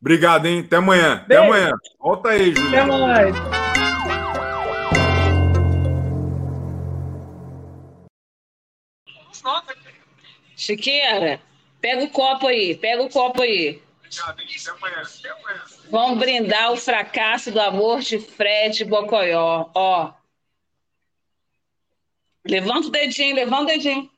[0.00, 0.64] Obrigado, hein?
[0.66, 1.24] Até amanhã.
[1.28, 1.42] Beijo.
[1.42, 1.72] Até amanhã.
[2.00, 2.94] Volta aí, Juliana.
[2.94, 3.61] Até mais.
[10.62, 11.40] Chiqueira,
[11.80, 13.82] pega o copo aí, pega o copo aí.
[15.90, 19.68] Vamos brindar o fracasso do amor de Fred Bocoió.
[19.74, 20.14] Ó.
[22.46, 24.10] Levanta o dedinho, levanta o dedinho.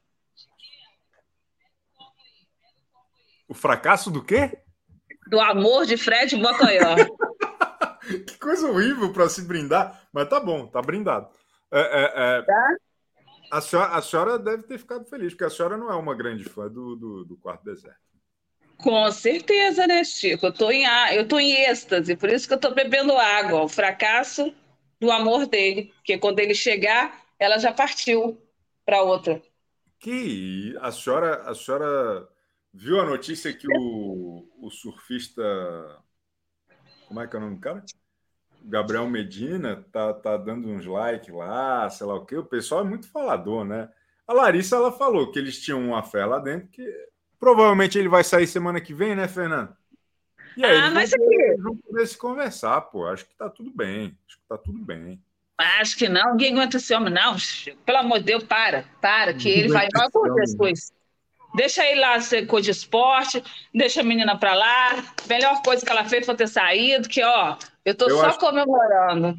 [3.48, 4.58] O fracasso do quê?
[5.28, 6.94] Do amor de Fred Bocoió.
[8.26, 11.26] que coisa horrível para se brindar, mas tá bom, tá brindado.
[11.72, 12.42] É, é, é...
[12.42, 12.76] Tá?
[13.50, 16.44] A, senhora, a senhora deve ter ficado feliz, porque a senhora não é uma grande
[16.44, 17.98] fã do, do, do Quarto Deserto.
[18.78, 20.46] Com certeza, né, Chico?
[20.46, 23.62] Eu tô em, eu tô em êxtase, por isso que eu tô bebendo água.
[23.62, 24.52] O fracasso
[25.00, 28.40] do amor dele, porque quando ele chegar, ela já partiu
[28.84, 29.40] para outra.
[29.98, 32.28] Que a senhora, a senhora
[32.72, 35.42] viu a notícia que o, o surfista
[37.06, 37.84] como é que é o nome do cara?
[38.64, 42.36] Gabriel Medina tá, tá dando uns likes lá, sei lá o quê.
[42.36, 43.88] O pessoal é muito falador, né?
[44.26, 46.82] A Larissa ela falou que eles tinham uma fé lá dentro, que
[47.38, 49.76] provavelmente ele vai sair semana que vem, né, Fernando?
[50.56, 53.06] E aí Ah, mas vão, aqui- vão poder se conversar, pô.
[53.06, 54.16] Acho que tá tudo bem.
[54.26, 55.22] Acho que tá tudo bem.
[55.58, 57.36] Acho que não, ninguém aguenta esse homem, não.
[57.84, 60.92] Pelo amor de Deus, para, para, que ele vai esse acontecer as coisas.
[61.56, 63.42] Deixa ele lá ser coisa de esporte,
[63.72, 65.04] deixa a menina pra lá.
[65.28, 68.38] Melhor coisa que ela fez foi ter saído, que, ó, eu tô Eu só acho-
[68.38, 69.34] comemorando.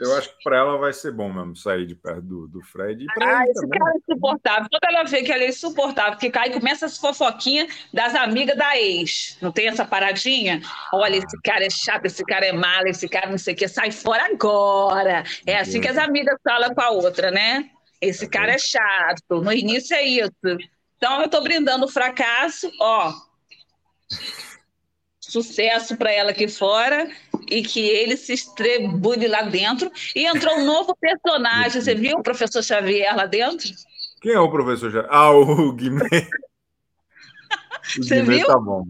[0.00, 3.02] Eu acho que para ela vai ser bom mesmo sair de perto do, do Fred.
[3.02, 3.78] E pra Ah, esse também.
[3.78, 4.68] cara é insuportável.
[4.70, 8.56] Quando ela vê que ele é insuportável, que cai e começa as fofoquinhas das amigas
[8.56, 9.38] da ex.
[9.40, 10.60] Não tem essa paradinha?
[10.92, 13.66] Olha, esse cara é chato, esse cara é malo, esse cara não sei o que,
[13.68, 15.22] sai fora agora.
[15.46, 17.70] É assim que as amigas falam com a outra, né?
[18.00, 19.40] Esse cara é chato.
[19.42, 20.30] No início é isso.
[20.98, 23.14] Então eu tô brindando o fracasso, ó.
[25.20, 27.08] Sucesso para ela aqui fora
[27.48, 29.90] e que ele se estrebule lá dentro.
[30.14, 31.80] E entrou um novo personagem.
[31.80, 33.68] Você viu o professor Xavier lá dentro?
[34.20, 34.90] Quem é o professor?
[34.90, 35.06] Já?
[35.08, 36.02] Ah, o Guimê.
[36.02, 36.08] O
[38.02, 38.46] Você Guimê viu?
[38.46, 38.84] tá bom.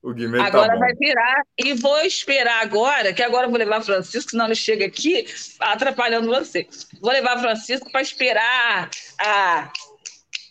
[0.00, 1.42] O Guimê Agora tá vai virar.
[1.58, 5.26] E vou esperar agora, que agora eu vou levar Francisco, senão ele chega aqui
[5.58, 6.68] atrapalhando você.
[7.00, 8.88] Vou levar Francisco para esperar
[9.18, 9.72] a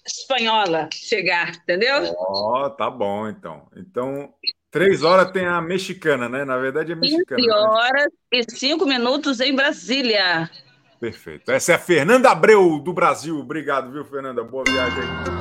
[0.08, 2.14] espanhola chegar, entendeu?
[2.18, 3.68] Ó, tá bom, então.
[3.76, 4.34] Então,
[4.72, 6.46] três horas tem a mexicana, né?
[6.46, 7.42] Na verdade é mexicana.
[7.42, 7.54] 15 né?
[7.54, 10.50] horas e 5 minutos em Brasília.
[11.00, 11.52] Perfeito.
[11.52, 13.38] Essa é a Fernanda Abreu, do Brasil.
[13.38, 14.44] Obrigado, viu, Fernanda?
[14.44, 15.38] Boa viagem aí.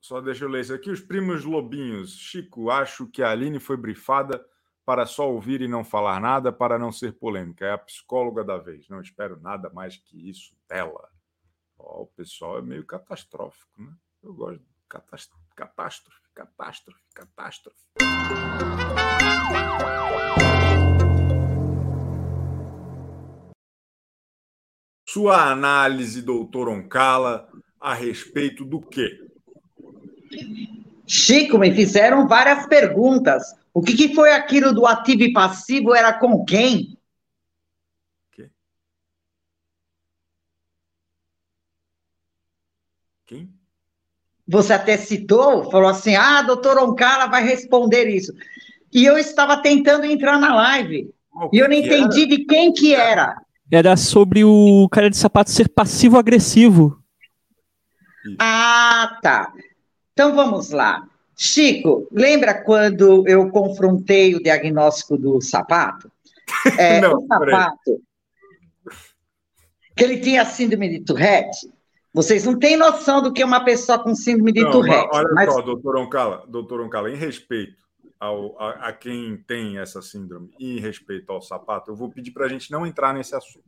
[0.00, 0.90] Só deixa eu ler isso aqui.
[0.90, 2.16] Os primos Lobinhos.
[2.16, 4.44] Chico, acho que a Aline foi brifada
[4.84, 7.64] para só ouvir e não falar nada para não ser polêmica.
[7.64, 8.88] É a psicóloga da vez.
[8.88, 11.08] Não espero nada mais que isso dela.
[11.78, 13.92] Ó, o pessoal é meio catastrófico, né?
[14.22, 17.78] Eu gosto de catas- catástrofe, catástrofe, catástrofe.
[25.08, 29.28] Sua análise, doutor Oncala, a respeito do quê?
[31.06, 33.61] Chico, me fizeram várias perguntas.
[33.74, 35.94] O que, que foi aquilo do ativo e passivo?
[35.94, 36.98] Era com quem?
[43.26, 43.48] Quem?
[44.46, 48.32] Você até citou, falou assim: ah, doutor Oncala vai responder isso.
[48.92, 51.10] E eu estava tentando entrar na live.
[51.50, 51.98] E eu não que era?
[51.98, 53.40] entendi de quem que era.
[53.70, 57.02] Era sobre o cara de sapato ser passivo-agressivo.
[58.38, 59.50] Ah, tá.
[60.12, 61.08] Então vamos lá.
[61.36, 66.10] Chico, lembra quando eu confrontei o diagnóstico do sapato?
[66.78, 68.02] É, Não, o sapato,
[69.96, 71.70] que ele tinha síndrome de Tourette.
[72.14, 75.08] Vocês não têm noção do que é uma pessoa com síndrome de Não, Tourette.
[75.12, 77.82] olha mas- só, doutor Oncala, doutor Oncala, em respeito
[78.20, 82.30] ao, a, a quem tem essa síndrome e em respeito ao sapato, eu vou pedir
[82.30, 83.64] para a gente não entrar nesse assunto.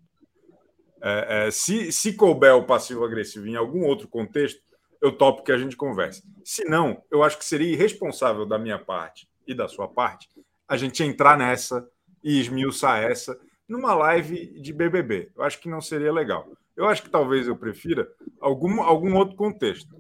[1.03, 4.63] É, é, se, se couber o passivo-agressivo em algum outro contexto,
[5.05, 6.23] eu topo que a gente converse.
[6.43, 10.29] Se não, eu acho que seria irresponsável da minha parte e da sua parte
[10.67, 11.87] a gente entrar nessa
[12.23, 13.39] e esmiuçar essa
[13.69, 15.31] numa live de BBB.
[15.37, 16.49] Eu acho que não seria legal.
[16.75, 18.09] Eu acho que talvez eu prefira
[18.41, 19.95] algum, algum outro contexto.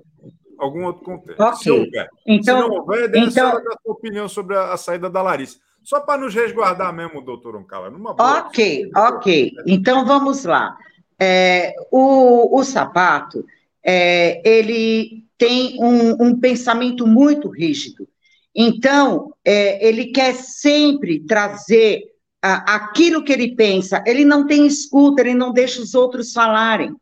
[0.59, 1.41] Algum outro contexto.
[1.41, 1.57] Ok.
[1.59, 2.09] Se houver.
[2.27, 5.59] Então- Se não houver, então- a sua opinião sobre a, a saída da Larissa.
[5.83, 8.39] Só para nos resguardar mesmo, doutor Oncala, numa boa.
[8.47, 9.53] Ok, ok.
[9.67, 10.79] Então vamos lá.
[11.21, 13.45] É, o, o sapato,
[13.85, 18.09] é, ele tem um, um pensamento muito rígido.
[18.55, 22.03] Então, é, ele quer sempre trazer
[22.43, 24.03] a- aquilo que ele pensa.
[24.07, 26.95] Ele não tem escuta, ele não deixa os outros falarem.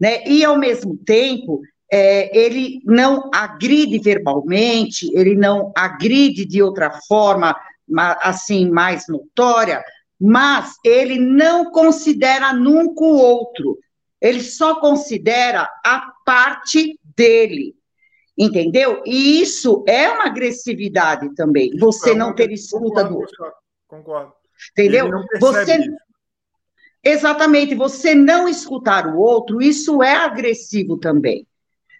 [0.00, 0.24] Né?
[0.26, 1.60] E, ao mesmo tempo,
[1.90, 7.56] é, ele não agride verbalmente, ele não agride de outra forma,
[7.88, 9.82] ma- assim, mais notória,
[10.20, 13.78] mas ele não considera nunca o outro.
[14.20, 17.74] Ele só considera a parte dele.
[18.36, 19.02] Entendeu?
[19.04, 21.76] E isso é uma agressividade também.
[21.78, 23.52] Você não ter escuta do outro.
[23.88, 24.32] Concordo.
[24.72, 25.10] Entendeu?
[25.40, 25.90] Você isso.
[27.02, 31.46] Exatamente, você não escutar o outro, isso é agressivo também.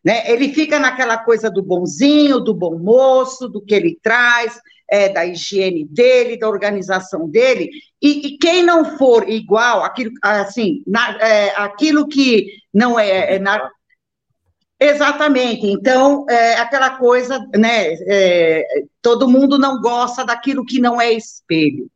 [0.05, 0.31] Né?
[0.31, 4.61] Ele fica naquela coisa do bonzinho, do bom moço, do que ele traz,
[4.91, 7.71] é, da higiene dele, da organização dele,
[8.03, 13.39] e, e quem não for igual, aquilo, assim, na- é, aquilo que não é, é
[13.39, 13.71] na-
[14.81, 15.67] Exatamente.
[15.67, 17.95] Então, é aquela coisa, né?
[18.07, 18.65] é,
[19.03, 21.91] todo mundo não gosta daquilo que não é espelho.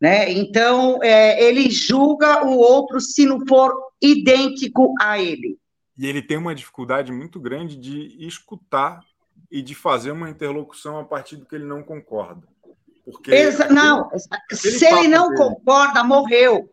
[0.00, 0.30] Né?
[0.32, 5.58] Então, é, ele julga o outro se não for idêntico a ele.
[5.96, 9.00] E ele tem uma dificuldade muito grande de escutar
[9.50, 12.46] e de fazer uma interlocução a partir do que ele não concorda.
[13.04, 14.10] Porque Exa não,
[14.52, 16.70] se ele não dele, concorda, morreu.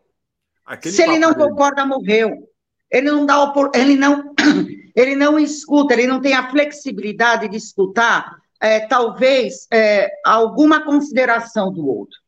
[0.82, 1.48] Se ele não dele.
[1.48, 2.46] concorda, morreu.
[2.90, 4.34] Ele não dá ele não
[4.94, 11.70] ele não escuta, ele não tem a flexibilidade de escutar, é, talvez é, alguma consideração
[11.70, 12.18] do outro.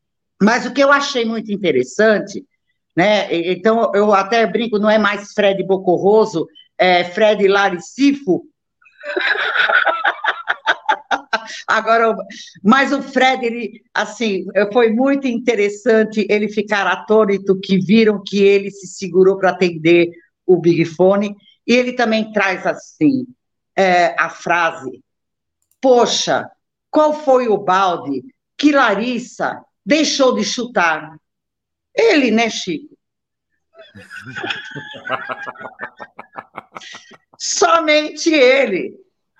[0.40, 2.44] Mas o que eu achei muito interessante,
[2.96, 3.32] né?
[3.32, 6.46] Então eu até brinco, não é mais Fred Bocorroso,
[6.76, 8.44] é Fred Laricifo.
[11.66, 12.14] Agora,
[12.62, 18.70] mas o Fred, ele, assim, foi muito interessante ele ficar atônito que viram que ele
[18.70, 20.10] se segurou para atender
[20.48, 21.36] o Big Fone,
[21.66, 23.26] e ele também traz assim
[23.76, 25.04] é, a frase:
[25.80, 26.50] Poxa,
[26.90, 28.24] qual foi o balde
[28.56, 31.14] que Larissa deixou de chutar?
[31.94, 32.96] Ele, né, Chico?
[37.38, 38.94] Somente ele.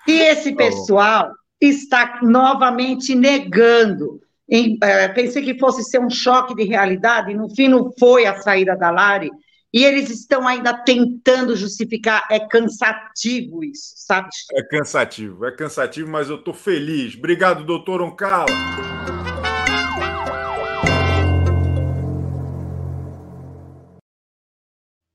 [0.07, 4.21] E esse pessoal está novamente negando.
[4.47, 8.41] Em, é, pensei que fosse ser um choque de realidade, no fim não foi a
[8.41, 9.29] saída da Lari,
[9.71, 12.25] e eles estão ainda tentando justificar.
[12.29, 14.29] É cansativo isso, sabe?
[14.53, 17.15] É cansativo, é cansativo, mas eu estou feliz.
[17.15, 18.47] Obrigado, doutor Oncala.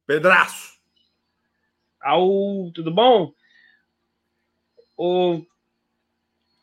[0.06, 0.74] Pedraço.
[2.00, 3.32] Au, tudo bom?
[4.96, 5.44] O...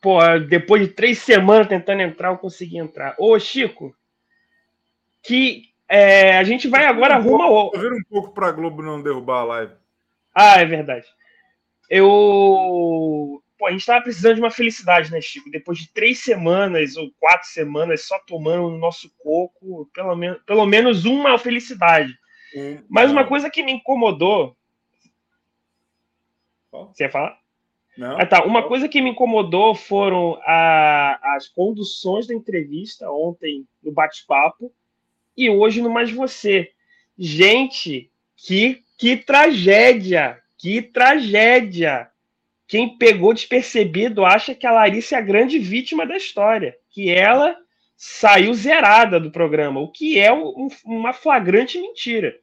[0.00, 0.18] Pô,
[0.48, 3.14] depois de três semanas tentando entrar, eu consegui entrar.
[3.18, 3.94] Ô, Chico,
[5.22, 7.70] que é, a gente vai agora um rumo ao.
[7.72, 9.74] Ver um pouco para a Globo não derrubar a live.
[10.34, 11.06] Ah, é verdade.
[11.90, 13.42] Eu.
[13.58, 15.50] Pô, a gente estava precisando de uma felicidade, né, Chico?
[15.50, 20.64] Depois de três semanas ou quatro semanas só tomando o nosso coco, pelo, menos, pelo
[20.64, 22.18] menos uma felicidade.
[22.56, 24.56] Hum, Mas uma coisa que me incomodou.
[26.70, 27.38] Você ia falar?
[27.98, 28.18] Não.
[28.18, 28.42] Ah, tá.
[28.44, 34.72] Uma coisa que me incomodou foram a, as conduções da entrevista ontem no bate-papo
[35.36, 36.70] e hoje no Mais Você.
[37.18, 40.40] Gente, que, que tragédia!
[40.58, 42.10] Que tragédia!
[42.66, 47.56] Quem pegou despercebido acha que a Larissa é a grande vítima da história, que ela
[47.96, 52.34] saiu zerada do programa, o que é um, uma flagrante mentira.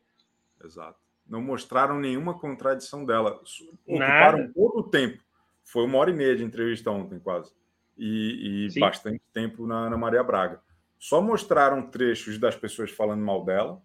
[0.63, 0.99] Exato.
[1.27, 3.41] Não mostraram nenhuma contradição dela.
[3.85, 4.51] Ocuparam Nada.
[4.53, 5.23] todo o tempo.
[5.63, 7.51] Foi uma hora e meia de entrevista ontem, quase.
[7.97, 10.61] E, e bastante tempo na, na Maria Braga
[10.99, 13.81] só mostraram trechos das pessoas falando mal dela.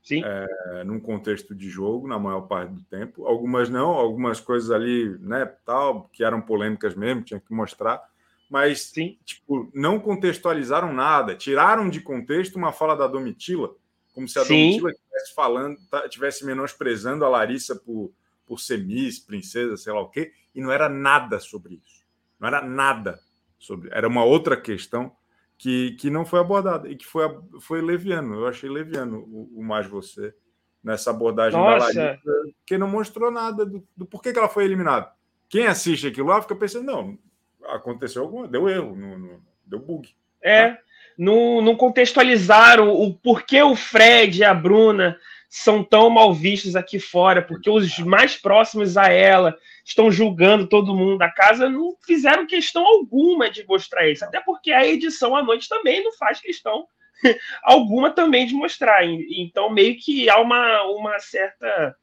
[0.00, 0.22] Sim.
[0.24, 3.26] É, num contexto de jogo, na maior parte do tempo.
[3.26, 8.08] Algumas não, algumas coisas ali, né, tal, que eram polêmicas mesmo, tinha que mostrar.
[8.48, 9.18] Mas, Sim.
[9.24, 11.34] tipo, não contextualizaram nada.
[11.34, 13.74] Tiraram de contexto uma fala da Domitila,
[14.14, 14.78] como se a Sim.
[14.78, 18.10] Domitila estivesse falando, estivesse menosprezando a Larissa por,
[18.46, 22.02] por ser Miss, princesa, sei lá o quê, e não era nada sobre isso.
[22.40, 23.20] Não era nada
[23.58, 23.90] sobre.
[23.92, 25.14] Era uma outra questão
[25.58, 27.28] que, que não foi abordada e que foi,
[27.60, 28.36] foi leviano.
[28.36, 30.32] Eu achei leviano o, o Mais Você
[30.82, 31.92] nessa abordagem Nossa.
[31.92, 32.20] da Larissa,
[32.64, 35.10] que não mostrou nada do, do porquê que ela foi eliminada.
[35.48, 37.18] Quem assiste aquilo lá fica pensando, não,
[37.66, 40.14] aconteceu alguma, deu erro, no, deu bug.
[40.40, 40.78] É, tá?
[41.18, 46.98] não, não contextualizaram o porquê o Fred e a Bruna são tão mal vistos aqui
[46.98, 52.46] fora, porque os mais próximos a ela estão julgando todo mundo da casa, não fizeram
[52.46, 54.24] questão alguma de mostrar isso.
[54.24, 56.86] Até porque a edição à noite também não faz questão
[57.64, 59.04] alguma também de mostrar.
[59.06, 61.96] Então, meio que há uma, uma certa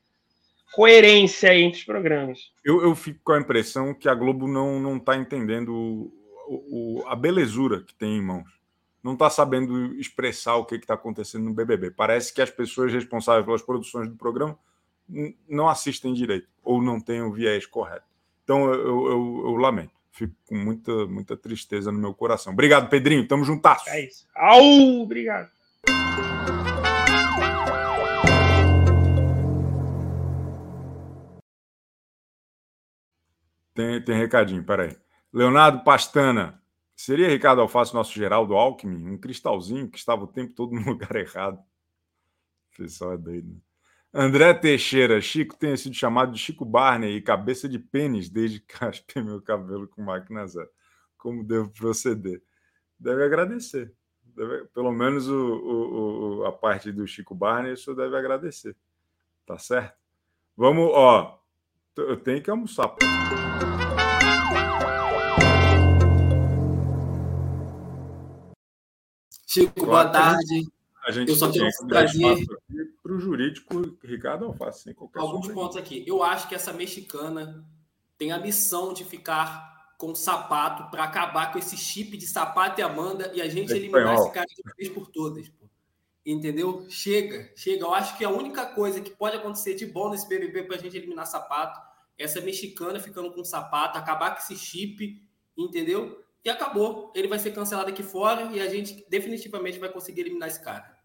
[0.73, 2.39] coerência entre os programas.
[2.63, 7.15] Eu, eu fico com a impressão que a Globo não está entendendo o, o, a
[7.15, 8.54] belezura que tem em mãos
[9.05, 11.91] não está sabendo expressar o que está acontecendo no BBB.
[11.91, 14.57] Parece que as pessoas responsáveis pelas produções do programa
[15.47, 18.07] não assistem direito ou não têm o viés correto.
[18.43, 19.91] Então eu, eu, eu lamento.
[20.09, 22.51] Fico com muita, muita tristeza no meu coração.
[22.51, 23.27] Obrigado, Pedrinho.
[23.27, 23.87] Tamo juntasso.
[23.91, 24.25] É isso.
[24.33, 24.63] Au,
[25.03, 25.51] obrigado.
[33.75, 34.97] Tem, tem recadinho, peraí.
[35.31, 36.59] Leonardo Pastana,
[36.95, 41.15] Seria Ricardo Alface nosso Geraldo Alckmin, um cristalzinho que estava o tempo todo no lugar
[41.15, 41.59] errado.
[42.73, 43.49] O pessoal é doido.
[43.49, 43.59] Né?
[44.13, 48.73] André Teixeira, Chico tenha sido chamado de Chico Barney e cabeça de pênis desde que
[48.79, 50.69] raspei meu cabelo com máquina zero.
[51.17, 52.41] Como devo proceder?
[52.97, 53.93] Deve agradecer.
[54.23, 58.75] Deve, pelo menos o, o, o, a parte do Chico Barney, o senhor deve agradecer.
[59.45, 59.97] Tá certo?
[60.55, 61.41] Vamos, ó.
[61.97, 62.87] Eu tenho que almoçar.
[62.87, 63.05] Pô.
[69.55, 70.67] Chico, boa tarde.
[71.07, 72.45] A gente eu só quero trazer
[73.01, 74.93] para o jurídico Ricardo Alface.
[75.15, 76.03] Alguns pontos aqui.
[76.05, 77.65] Eu acho que essa mexicana
[78.17, 82.83] tem a missão de ficar com sapato para acabar com esse chip de sapato e
[82.83, 84.25] Amanda e a gente É eliminar espanhol.
[84.25, 85.47] esse cara de vez por todas.
[85.47, 85.69] pô.
[86.25, 86.85] Entendeu?
[86.89, 87.85] Chega, chega.
[87.85, 90.79] Eu acho que a única coisa que pode acontecer de bom nesse BBB para a
[90.79, 91.79] gente eliminar sapato
[92.17, 95.25] é essa mexicana ficando com sapato, acabar com esse chip,
[95.57, 96.24] entendeu?
[96.45, 97.11] E acabou.
[97.15, 100.95] Ele vai ser cancelado aqui fora e a gente definitivamente vai conseguir eliminar esse cara.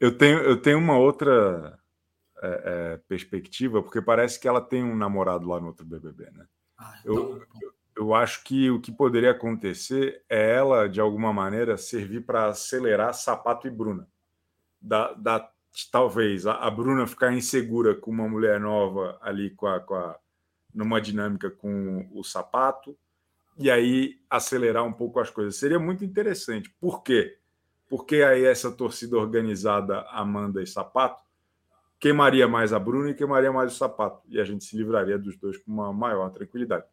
[0.00, 1.78] Eu tenho, eu tenho uma outra
[2.42, 6.46] é, é, perspectiva, porque parece que ela tem um namorado lá no outro BBB, né?
[7.04, 7.14] Eu,
[7.60, 12.46] eu, eu acho que o que poderia acontecer é ela, de alguma maneira, servir para
[12.46, 14.08] acelerar Sapato e Bruna.
[14.80, 15.50] Da, da-
[15.92, 20.18] talvez a, a Bruna ficar insegura com uma mulher nova ali, com a, com a-
[20.74, 22.96] numa dinâmica com o Sapato,
[23.60, 25.56] e aí acelerar um pouco as coisas.
[25.56, 26.70] Seria muito interessante.
[26.80, 27.38] Por quê?
[27.86, 31.22] Porque aí essa torcida organizada Amanda e Sapato
[31.98, 34.22] queimaria mais a Bruna e queimaria mais o Sapato.
[34.28, 36.86] E a gente se livraria dos dois com uma maior tranquilidade.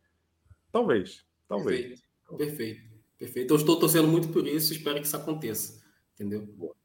[0.69, 2.01] Talvez, talvez.
[2.27, 2.81] Perfeito, perfeito,
[3.17, 3.53] perfeito.
[3.53, 5.81] Eu estou torcendo muito por isso, espero que isso aconteça.
[6.15, 6.75] Entendeu?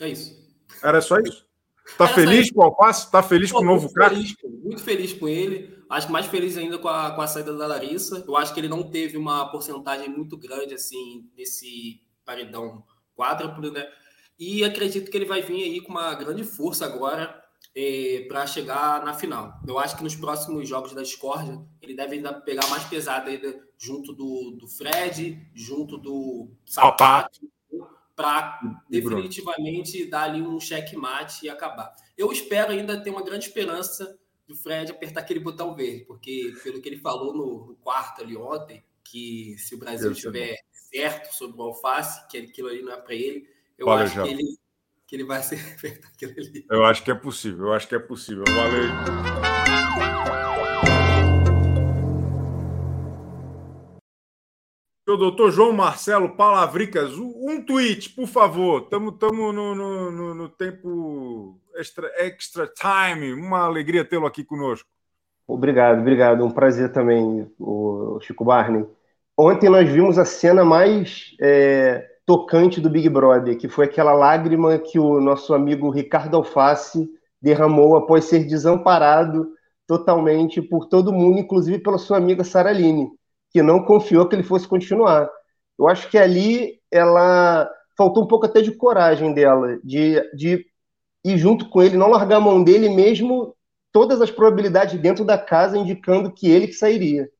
[0.00, 0.50] É isso.
[0.82, 1.48] Era só isso?
[1.96, 3.10] Tá Era feliz com o Alface?
[3.10, 4.14] Tá feliz Pô, com o novo cara?
[4.14, 5.78] muito feliz com ele.
[5.88, 8.24] Acho que mais feliz ainda com a, com a saída da Larissa.
[8.26, 12.84] Eu acho que ele não teve uma porcentagem muito grande assim nesse paredão
[13.16, 13.86] quádruplo, né?
[14.38, 17.40] E acredito que ele vai vir aí com uma grande força agora
[18.28, 19.60] para chegar na final.
[19.66, 23.54] Eu acho que nos próximos jogos da discórdia ele deve ainda pegar mais pesado ainda
[23.78, 27.40] junto do, do Fred, junto do Sapato,
[28.20, 31.94] para definitivamente dar ali um checkmate e acabar.
[32.18, 36.82] Eu espero ainda ter uma grande esperança do Fred apertar aquele botão verde, porque pelo
[36.82, 41.56] que ele falou no, no quarto ali ontem, que se o Brasil estiver certo sobre
[41.56, 43.48] o alface, que aquilo ali não é para ele,
[43.78, 44.28] eu acho Japa.
[44.28, 44.58] que ele,
[45.06, 46.66] que ele vai ser apertar aquilo ali.
[46.70, 48.44] Eu acho que é possível, eu acho que é possível.
[48.46, 49.59] Valeu.
[55.10, 58.82] Seu doutor João Marcelo Palavricas, um tweet, por favor.
[58.82, 59.74] Estamos no, no,
[60.12, 63.32] no- no tempo extra, extra time.
[63.32, 64.88] Uma alegria tê-lo aqui conosco.
[65.48, 66.44] Obrigado, obrigado.
[66.44, 68.86] Um prazer também, o Chico Barney.
[69.36, 74.78] Ontem nós vimos a cena mais é, tocante do Big Brother, que foi aquela lágrima
[74.78, 77.10] que o nosso amigo Ricardo Alface
[77.42, 79.48] derramou após ser desamparado
[79.88, 83.10] totalmente por todo mundo, inclusive pela sua amiga Sara Aline,
[83.50, 85.28] que não confiou que ele fosse continuar.
[85.78, 90.66] Eu acho que ali ela faltou um pouco até de coragem dela, de, de
[91.24, 93.54] ir junto com ele, não largar a mão dele, mesmo
[93.92, 97.30] todas as probabilidades dentro da casa indicando que ele que sairia.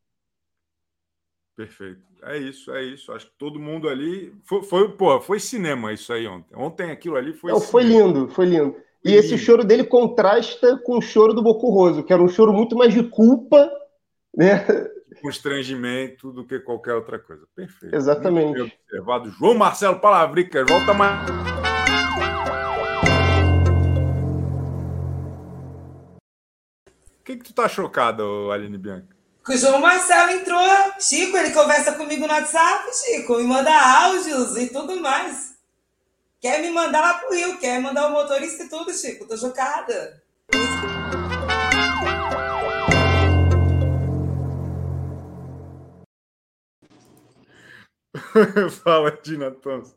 [1.56, 2.11] Perfeito.
[2.22, 3.12] É isso, é isso.
[3.12, 4.34] Acho que todo mundo ali.
[4.44, 6.54] Foi, foi, pô, foi cinema isso aí ontem.
[6.54, 7.52] Ontem aquilo ali foi.
[7.52, 8.76] Não, foi lindo, foi lindo.
[9.02, 12.52] E esse choro dele contrasta com o choro do Boco Roso, que era um choro
[12.52, 13.70] muito mais de culpa,
[14.36, 14.66] né?
[15.20, 17.46] Constrangimento do que qualquer outra coisa.
[17.54, 17.94] Perfeito.
[17.94, 18.58] Exatamente.
[18.58, 19.30] Muito observado.
[19.30, 21.28] João Marcelo Palavricas, volta mais.
[27.20, 29.16] O que, que tu tá chocada, ô Aline Bianca?
[29.44, 30.60] Que o João Marcelo entrou.
[30.98, 35.56] Chico, ele conversa comigo no WhatsApp, Chico, me manda áudios e tudo mais.
[36.40, 39.26] Quer me mandar lá pro Rio, quer mandar o motorista e tudo, Chico.
[39.26, 40.22] Tô chocada.
[48.82, 49.94] Fala, Tina Thompson.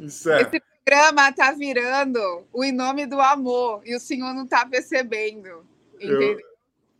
[0.00, 0.04] É.
[0.06, 5.66] Esse programa tá virando o Em Nome do Amor e o senhor não tá percebendo.
[5.94, 6.38] Entendeu?
[6.38, 6.48] Eu-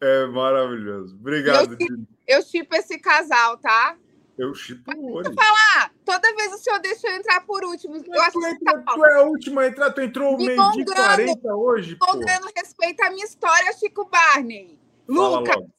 [0.01, 1.15] É maravilhoso.
[1.17, 1.99] Obrigado, Tina.
[2.27, 3.97] Eu chipo esse casal, tá?
[4.37, 5.35] Eu chipo Deixa eu horrores.
[5.35, 7.97] falar, toda vez o senhor deixa eu entrar por último.
[7.97, 8.59] Eu acho que
[8.95, 11.17] Tu é a última a entrar, tu entrou Me meio-dia e congrando.
[11.41, 11.97] 40 hoje.
[11.97, 14.79] Tô dando respeito à minha história, Chico Barney.
[15.09, 15.57] Fala Lucas.
[15.57, 15.71] logo.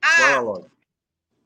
[0.00, 0.70] Ah, Fala logo.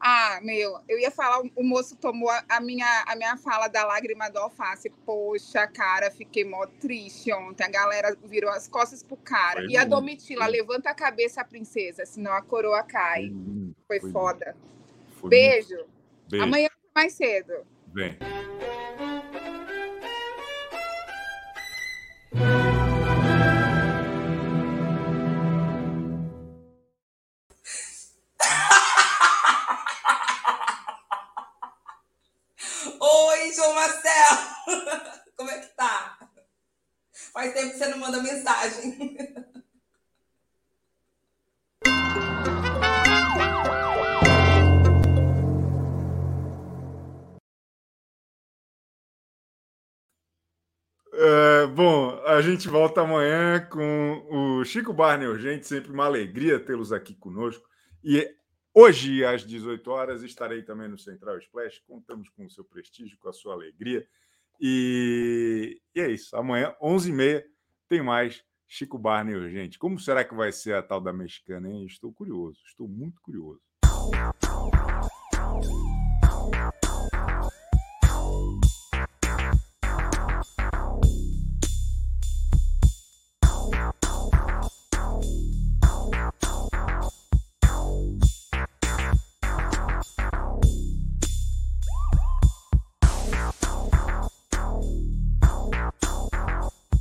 [0.04, 4.28] Ah, meu, eu ia falar, o moço tomou a, minha, a minha fala da lágrima
[4.28, 4.90] do alface.
[5.06, 7.62] Poxa, cara, fiquei mó triste ontem.
[7.62, 9.60] A galera virou as costas pro cara.
[9.60, 13.32] Foi e a Domitila, levanta a cabeça, princesa, senão a coroa cai.
[13.86, 14.56] Foi, foi foda.
[15.20, 15.86] Foi Beijo.
[16.28, 16.44] Beijo.
[16.44, 17.64] Amanhã mais cedo.
[17.94, 18.18] Vem.
[52.42, 57.66] Gente volta amanhã com o Chico Barney Urgente, sempre uma alegria tê-los aqui conosco.
[58.04, 58.28] E
[58.74, 61.80] Hoje, às 18 horas, estarei também no Central Splash.
[61.86, 64.06] Contamos com o seu prestígio, com a sua alegria.
[64.58, 66.34] E, e é isso.
[66.34, 67.44] Amanhã, 11h30,
[67.86, 69.78] tem mais Chico Barney Urgente.
[69.78, 71.84] Como será que vai ser a tal da mexicana, hein?
[71.84, 72.62] Estou curioso.
[72.66, 73.60] Estou muito curioso.